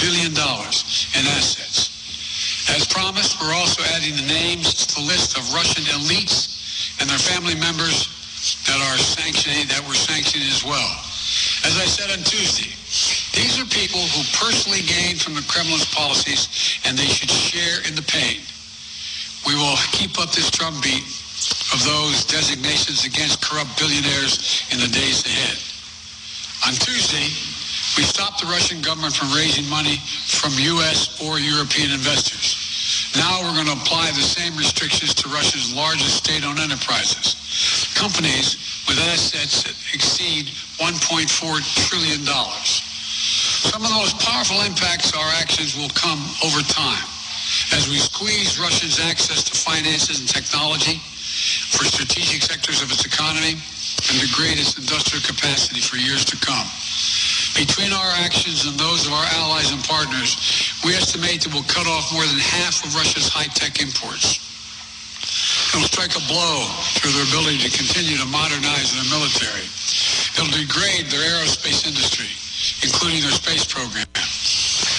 [0.00, 1.92] billion in assets.
[2.72, 6.48] As promised, we're also adding the names to the list of Russian elites
[6.96, 8.08] and their family members
[8.64, 10.96] that are sanctioning, that were sanctioned as well.
[11.68, 12.72] As I said on Tuesday,
[13.34, 16.48] these are people who personally gained from the Kremlin's policies,
[16.86, 18.40] and they should share in the pain.
[19.46, 21.04] We will keep up this drumbeat
[21.74, 25.58] of those designations against corrupt billionaires in the days ahead.
[26.66, 27.28] On Tuesday,
[27.98, 31.20] we stopped the Russian government from raising money from U.S.
[31.20, 32.56] or European investors.
[33.16, 37.34] Now we're going to apply the same restrictions to Russia's largest state-owned enterprises,
[37.94, 38.56] companies
[38.88, 40.46] with assets that exceed
[40.78, 42.22] $1.4 trillion.
[43.64, 47.04] Some of the most powerful impacts our actions will come over time
[47.72, 51.00] as we squeeze Russia's access to finances and technology
[51.72, 56.68] for strategic sectors of its economy and degrade its industrial capacity for years to come.
[57.56, 60.36] Between our actions and those of our allies and partners,
[60.84, 64.44] we estimate that we'll cut off more than half of Russia's high-tech imports.
[65.72, 66.68] It'll strike a blow
[67.00, 69.66] to their ability to continue to modernize their military.
[70.36, 72.30] It'll degrade their aerospace industry,
[72.82, 74.08] including their space program.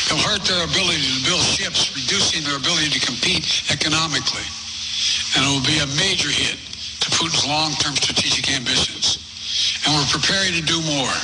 [0.05, 3.41] It'll hurt their ability to build ships, reducing their ability to compete
[3.73, 4.45] economically.
[5.33, 6.61] And it will be a major hit
[7.01, 9.17] to Putin's long-term strategic ambitions.
[9.83, 11.15] And we're preparing to do more.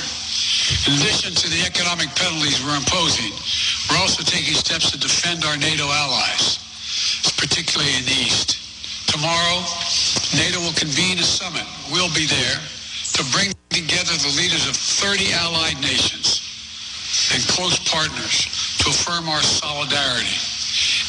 [0.90, 3.30] In addition to the economic penalties we're imposing,
[3.86, 6.58] we're also taking steps to defend our NATO allies,
[7.38, 8.58] particularly in the East.
[9.14, 9.62] Tomorrow,
[10.34, 11.66] NATO will convene a summit.
[11.94, 12.58] We'll be there
[13.14, 16.41] to bring together the leaders of 30 allied nations
[17.32, 18.46] and close partners
[18.78, 20.36] to affirm our solidarity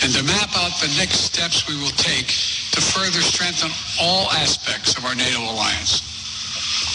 [0.03, 2.27] and to map out the next steps we will take
[2.75, 6.03] to further strengthen all aspects of our NATO alliance.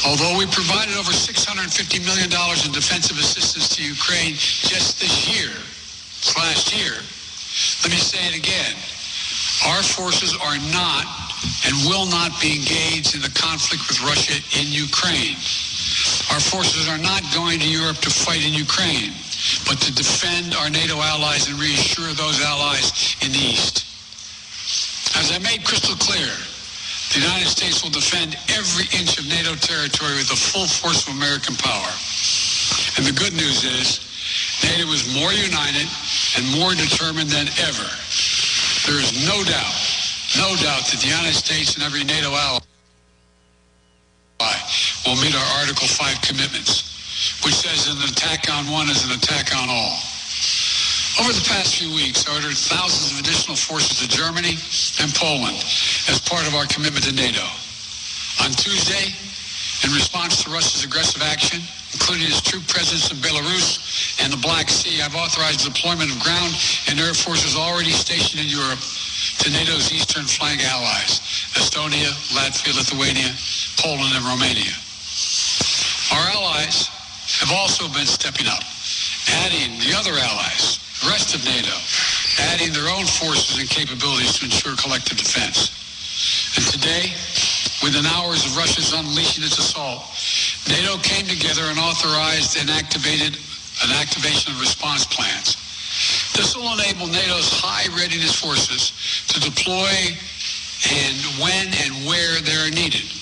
[0.07, 5.51] Although we provided over $650 million in defensive assistance to Ukraine just this year,
[6.37, 6.95] last year,
[7.83, 8.77] let me say it again.
[9.67, 11.07] Our forces are not
[11.67, 15.37] and will not be engaged in the conflict with Russia in Ukraine.
[16.33, 19.13] Our forces are not going to Europe to fight in Ukraine,
[19.65, 23.89] but to defend our NATO allies and reassure those allies in the East.
[25.17, 26.31] As I made crystal clear,
[27.17, 31.17] the United States will defend every inch of NATO territory with the full force of
[31.17, 31.93] American power.
[33.01, 34.05] And the good news is,
[34.63, 35.89] NATO is more united
[36.37, 37.89] and more determined than ever.
[38.85, 39.77] There is no doubt,
[40.37, 42.68] no doubt that the United States and every NATO ally
[45.09, 46.85] will meet our Article 5 commitments,
[47.41, 49.97] which says an attack on one is an attack on all.
[51.25, 54.61] Over the past few weeks, I ordered thousands of additional forces to Germany
[55.01, 55.57] and Poland
[56.13, 57.41] as part of our commitment to NATO.
[58.45, 59.17] On Tuesday,
[59.81, 61.65] in response to Russia's aggressive action,
[61.97, 63.81] including its troop presence in Belarus
[64.21, 66.53] and the Black Sea, I've authorized deployment of ground
[66.85, 68.85] and air forces already stationed in Europe
[69.41, 71.25] to to NATO's eastern flank allies,
[71.57, 73.33] Estonia, Latvia, Lithuania,
[73.81, 74.77] Poland, and Romania.
[76.13, 76.89] Our allies
[77.45, 78.65] have also been stepping up,
[79.45, 81.75] adding the other allies, the rest of NATO,
[82.49, 85.69] adding their own forces and capabilities to ensure collective defense.
[86.57, 87.13] And today,
[87.85, 90.09] within hours of Russia's unleashing its assault,
[90.65, 93.37] NATO came together and authorized and activated
[93.85, 95.61] an activation of response plans.
[96.33, 98.97] This will enable NATO's high readiness forces
[99.29, 100.17] to deploy
[100.89, 103.18] and when and where they are needed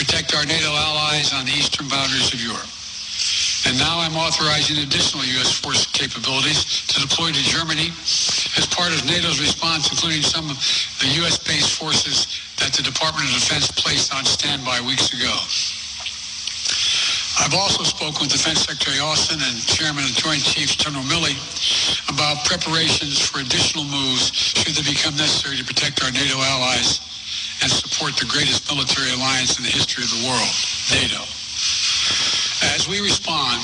[0.00, 2.72] protect our NATO allies on the eastern boundaries of Europe.
[3.68, 5.52] And now I'm authorizing additional U.S.
[5.52, 7.92] force capabilities to deploy to Germany
[8.56, 10.56] as part of NATO's response, including some of
[11.04, 15.36] the U.S.-based forces that the Department of Defense placed on standby weeks ago.
[17.44, 21.36] I've also spoken with Defense Secretary Austin and Chairman of Joint Chiefs General Milley
[22.08, 27.04] about preparations for additional moves should they become necessary to protect our NATO allies
[27.62, 30.52] and support the greatest military alliance in the history of the world,
[30.92, 31.22] NATO.
[32.72, 33.60] As we respond,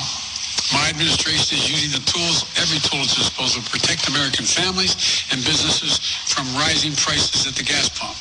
[0.72, 5.24] my administration is using the tools, every tool at its disposal to protect American families
[5.30, 8.16] and businesses from rising prices at the gas pump.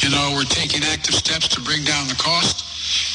[0.00, 2.62] You know, we're taking active steps to bring down the cost,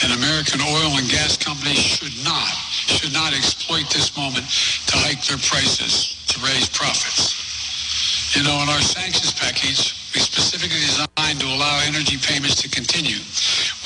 [0.04, 2.52] and American oil and gas companies should not,
[2.92, 4.46] should not exploit this moment
[4.92, 8.36] to hike their prices to raise profits.
[8.36, 13.18] You know, in our sanctions package, specifically designed to allow energy payments to continue.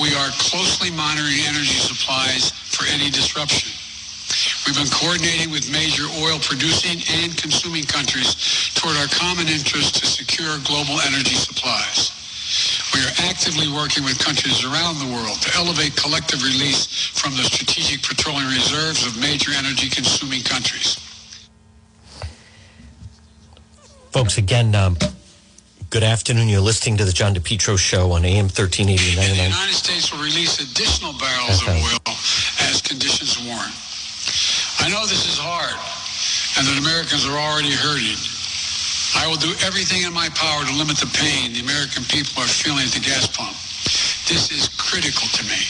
[0.01, 3.71] We are closely monitoring energy supplies for any disruption.
[4.65, 8.35] We've been coordinating with major oil producing and consuming countries
[8.75, 12.11] toward our common interest to secure global energy supplies.
[12.93, 17.43] We are actively working with countries around the world to elevate collective release from the
[17.43, 20.97] strategic petroleum reserves of major energy consuming countries.
[24.11, 24.97] Folks, again, um,
[25.97, 26.45] good afternoon.
[26.45, 30.21] You're listening to the John DePetro Show on AM 1380 and the United States will
[30.21, 31.97] release additional barrels of uh-huh.
[31.97, 32.13] oil
[32.69, 33.73] as conditions warrant.
[34.77, 35.73] I know this is hard
[36.53, 38.13] and that Americans are already hurting.
[39.17, 42.51] I will do everything in my power to limit the pain the American people are
[42.61, 43.57] feeling at the gas pump.
[44.29, 45.61] This is critical to me.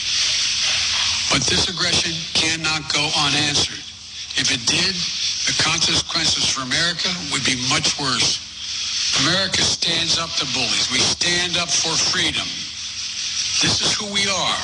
[1.32, 3.80] But this aggression cannot go unanswered.
[4.36, 4.92] If it did,
[5.48, 8.44] the consequences for America would be much worse.
[9.16, 10.90] America stands up to bullies.
[10.92, 12.46] We stand up for freedom.
[13.64, 14.62] This is who we are.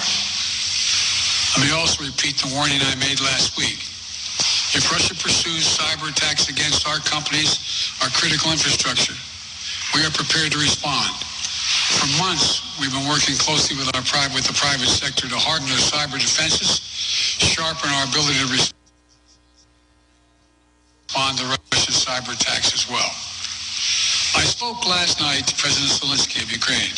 [1.56, 3.80] Let me also repeat the warning I made last week.
[4.76, 7.58] If Russia pursues cyber attacks against our companies,
[8.02, 9.14] our critical infrastructure,
[9.94, 11.14] we are prepared to respond.
[11.98, 15.66] For months, we've been working closely with our private, with the private sector to harden
[15.68, 16.82] their cyber defenses,
[17.40, 18.74] sharpen our ability to respond
[21.38, 23.23] to Russian cyber attacks as well.
[24.34, 26.90] I spoke last night to President Zelensky of Ukraine,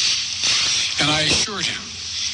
[1.05, 1.85] and I assured him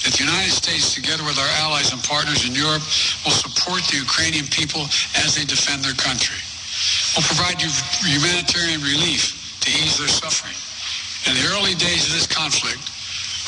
[0.06, 2.86] that the United States, together with our allies and partners in Europe,
[3.26, 4.86] will support the Ukrainian people
[5.18, 6.38] as they defend their country.
[7.18, 9.34] We'll provide humanitarian relief
[9.66, 10.54] to ease their suffering.
[11.26, 12.82] In the early days of this conflict,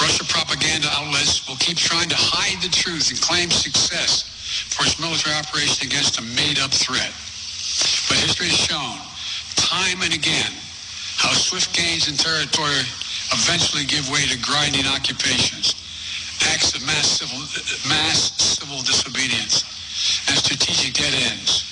[0.03, 4.27] Russia propaganda outlets will keep trying to hide the truth and claim success
[4.75, 7.15] for its military operation against a made-up threat.
[8.11, 8.99] But history has shown
[9.55, 10.51] time and again
[11.17, 12.85] how swift gains in territory
[13.33, 15.75] eventually give way to grinding occupations,
[16.53, 17.39] acts of mass civil,
[17.89, 19.65] mass civil disobedience,
[20.29, 21.67] and strategic dead ends.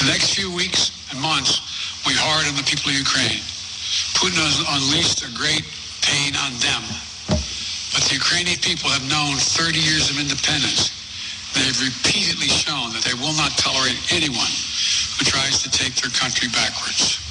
[0.00, 1.60] The next few weeks and months,
[2.06, 3.40] we hard on the people of Ukraine.
[4.18, 5.64] Putin has unleashed a great
[6.02, 6.82] pain on them.
[7.94, 10.92] But the Ukrainian people have known 30 years of independence.
[11.54, 14.52] They have repeatedly shown that they will not tolerate anyone
[15.16, 17.23] who tries to take their country backwards.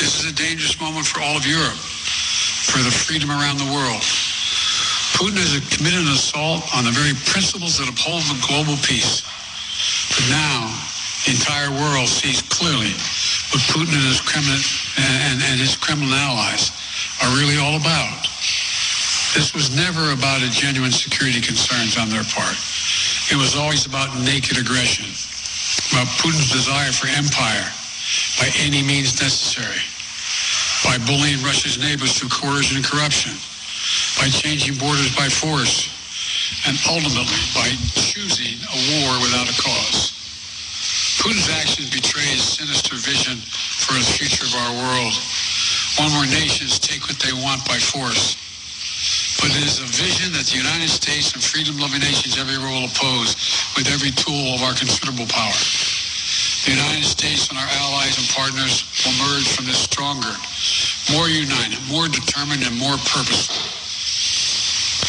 [0.00, 4.00] This is a dangerous moment for all of Europe, for the freedom around the world.
[5.12, 9.20] Putin has committed an assault on the very principles that uphold the global peace.
[10.16, 10.72] But now,
[11.28, 12.96] the entire world sees clearly
[13.52, 14.64] what Putin and his Kremlin,
[14.96, 16.72] and, and his Kremlin allies
[17.20, 18.24] are really all about.
[19.36, 22.56] This was never about a genuine security concerns on their part.
[23.28, 25.12] It was always about naked aggression,
[25.92, 27.68] about Putin's desire for empire
[28.40, 29.84] by any means necessary,
[30.84, 33.32] by bullying Russia's neighbors through coercion and corruption,
[34.18, 35.88] by changing borders by force,
[36.66, 40.12] and ultimately by choosing a war without a cause.
[41.20, 43.36] Putin's actions betray his sinister vision
[43.84, 45.14] for the future of our world,
[46.00, 48.36] one where nations take what they want by force.
[49.40, 53.36] But it is a vision that the United States and freedom-loving nations everywhere will oppose
[53.76, 55.56] with every tool of our considerable power.
[56.68, 60.28] The United States and our allies and partners will emerge from this stronger,
[61.16, 63.64] more united, more determined, and more purposeful.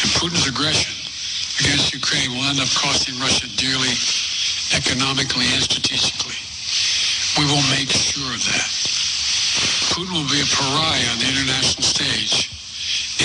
[0.00, 0.96] And Putin's aggression
[1.60, 3.92] against Ukraine will end up costing Russia dearly
[4.72, 6.40] economically and strategically.
[7.36, 8.70] We will make sure of that.
[9.92, 12.48] Putin will be a pariah on the international stage.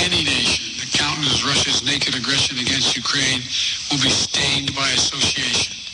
[0.03, 3.39] Any nation that countenances Russia's naked aggression against Ukraine
[3.87, 5.86] will be stained by association.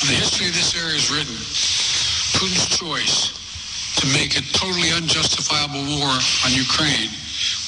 [0.00, 1.36] The history of this era is written,
[2.40, 3.36] Putin's choice
[4.00, 6.08] to make a totally unjustifiable war
[6.48, 7.12] on Ukraine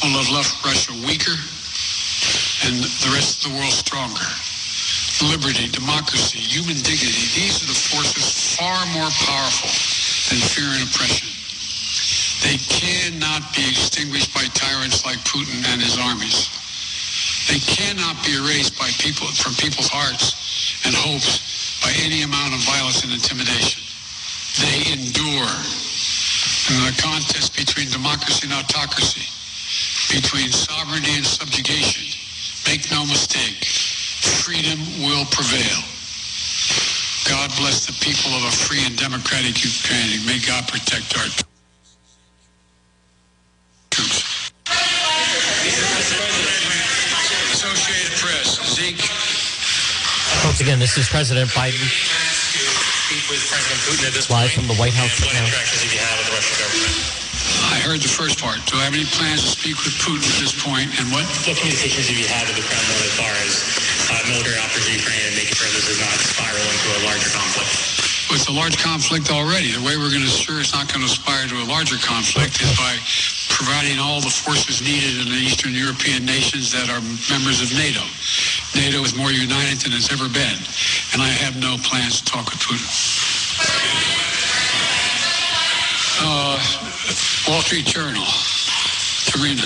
[0.01, 1.37] will have left Russia weaker
[2.65, 4.25] and the rest of the world stronger.
[5.29, 9.69] Liberty, democracy, human dignity, these are the forces far more powerful
[10.33, 11.29] than fear and oppression.
[12.49, 16.49] They cannot be extinguished by tyrants like Putin and his armies.
[17.53, 20.33] They cannot be erased by people from people's hearts
[20.89, 21.52] and hopes
[21.83, 23.83] by any amount of violence and intimidation.
[24.63, 25.53] They endure.
[26.71, 29.27] In the contest between democracy and autocracy,
[30.15, 32.07] between sovereignty and subjugation,
[32.67, 33.65] make no mistake,
[34.47, 35.83] freedom will prevail.
[37.29, 40.25] God bless the people of a free and democratic Ukraine.
[40.27, 41.52] May God protect our
[50.63, 54.63] again, this is President Biden Speak with President Putin at this live point.
[54.63, 56.95] from the White House What right interactions have you had with the Russian government?
[57.75, 58.63] I heard the first part.
[58.71, 60.87] Do I have any plans to speak with Putin at this point?
[61.03, 61.27] And what?
[61.51, 63.53] What communications have you had with the Kremlin as far as
[64.07, 67.31] uh, military offers to Ukraine and making sure this does not spiral into a larger
[67.35, 67.71] conflict?
[68.31, 69.75] Well, it's a large conflict already.
[69.75, 72.63] The way we're going to ensure it's not going to aspire to a larger conflict
[72.63, 72.95] is by
[73.51, 78.07] providing all the forces needed in the Eastern European nations that are members of NATO.
[78.75, 80.57] NATO is more united than it's ever been,
[81.13, 82.89] and I have no plans to talk with Putin.
[86.25, 86.57] Uh,
[87.49, 89.63] Wall Street Journal, Sabrina.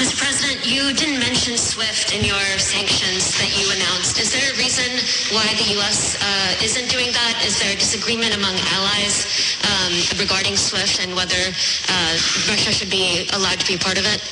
[0.00, 0.16] Mr.
[0.16, 4.16] President, you didn't mention SWIFT in your sanctions that you announced.
[4.18, 4.88] Is there a reason
[5.36, 6.16] why the U.S.
[6.16, 7.44] Uh, isn't doing that?
[7.44, 9.28] Is there a disagreement among allies
[9.68, 12.12] um, regarding SWIFT and whether uh,
[12.48, 14.24] Russia should be allowed to be part of it?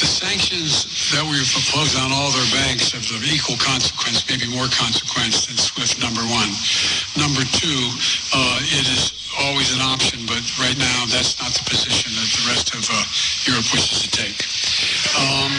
[0.00, 4.64] The sanctions that we've proposed on all their banks have of equal consequence, maybe more
[4.72, 6.48] consequence than SWIFT, number one.
[7.20, 7.80] Number two,
[8.32, 9.12] uh, it is
[9.44, 12.96] always an option, but right now that's not the position that the rest of uh,
[13.44, 14.40] Europe wishes to take.
[15.20, 15.52] Um,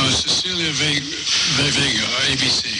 [0.00, 2.72] uh, Cecilia Ve- Ve- Vega, ABC.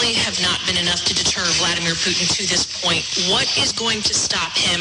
[0.00, 3.04] Clearly have not been enough to deter Vladimir Putin to this point.
[3.28, 4.80] What is going to stop him?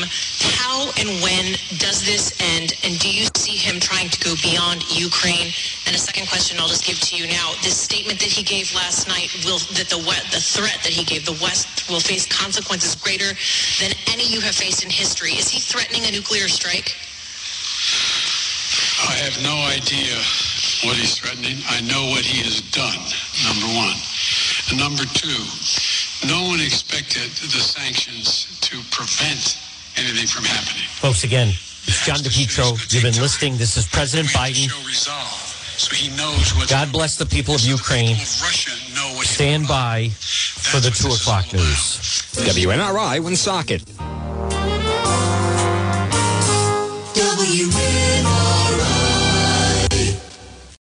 [0.55, 2.72] How and when does this end?
[2.84, 5.51] And do you see him trying to go beyond Ukraine?
[5.88, 7.51] And a second question I'll just give to you now.
[7.63, 9.99] This statement that he gave last night will that the
[10.32, 13.36] the threat that he gave the West will face consequences greater
[13.84, 15.36] than any you have faced in history.
[15.36, 16.95] Is he threatening a nuclear strike?
[19.03, 20.15] I have no idea
[20.88, 21.59] what he's threatening.
[21.67, 22.99] I know what he has done,
[23.43, 23.99] number one.
[24.70, 25.41] And number two,
[26.28, 29.57] no one expected the sanctions to prevent
[29.97, 30.86] anything from happening.
[31.01, 32.78] Folks, again, it's John DePetro.
[32.93, 33.57] You've been listening.
[33.57, 34.70] This is President Biden.
[35.80, 38.17] So he knows what's God bless the people of Ukraine.
[38.17, 41.97] Russia know what's Stand by for the 2 o'clock news.
[42.36, 43.84] WNRI Woonsocket.
[43.97, 44.18] W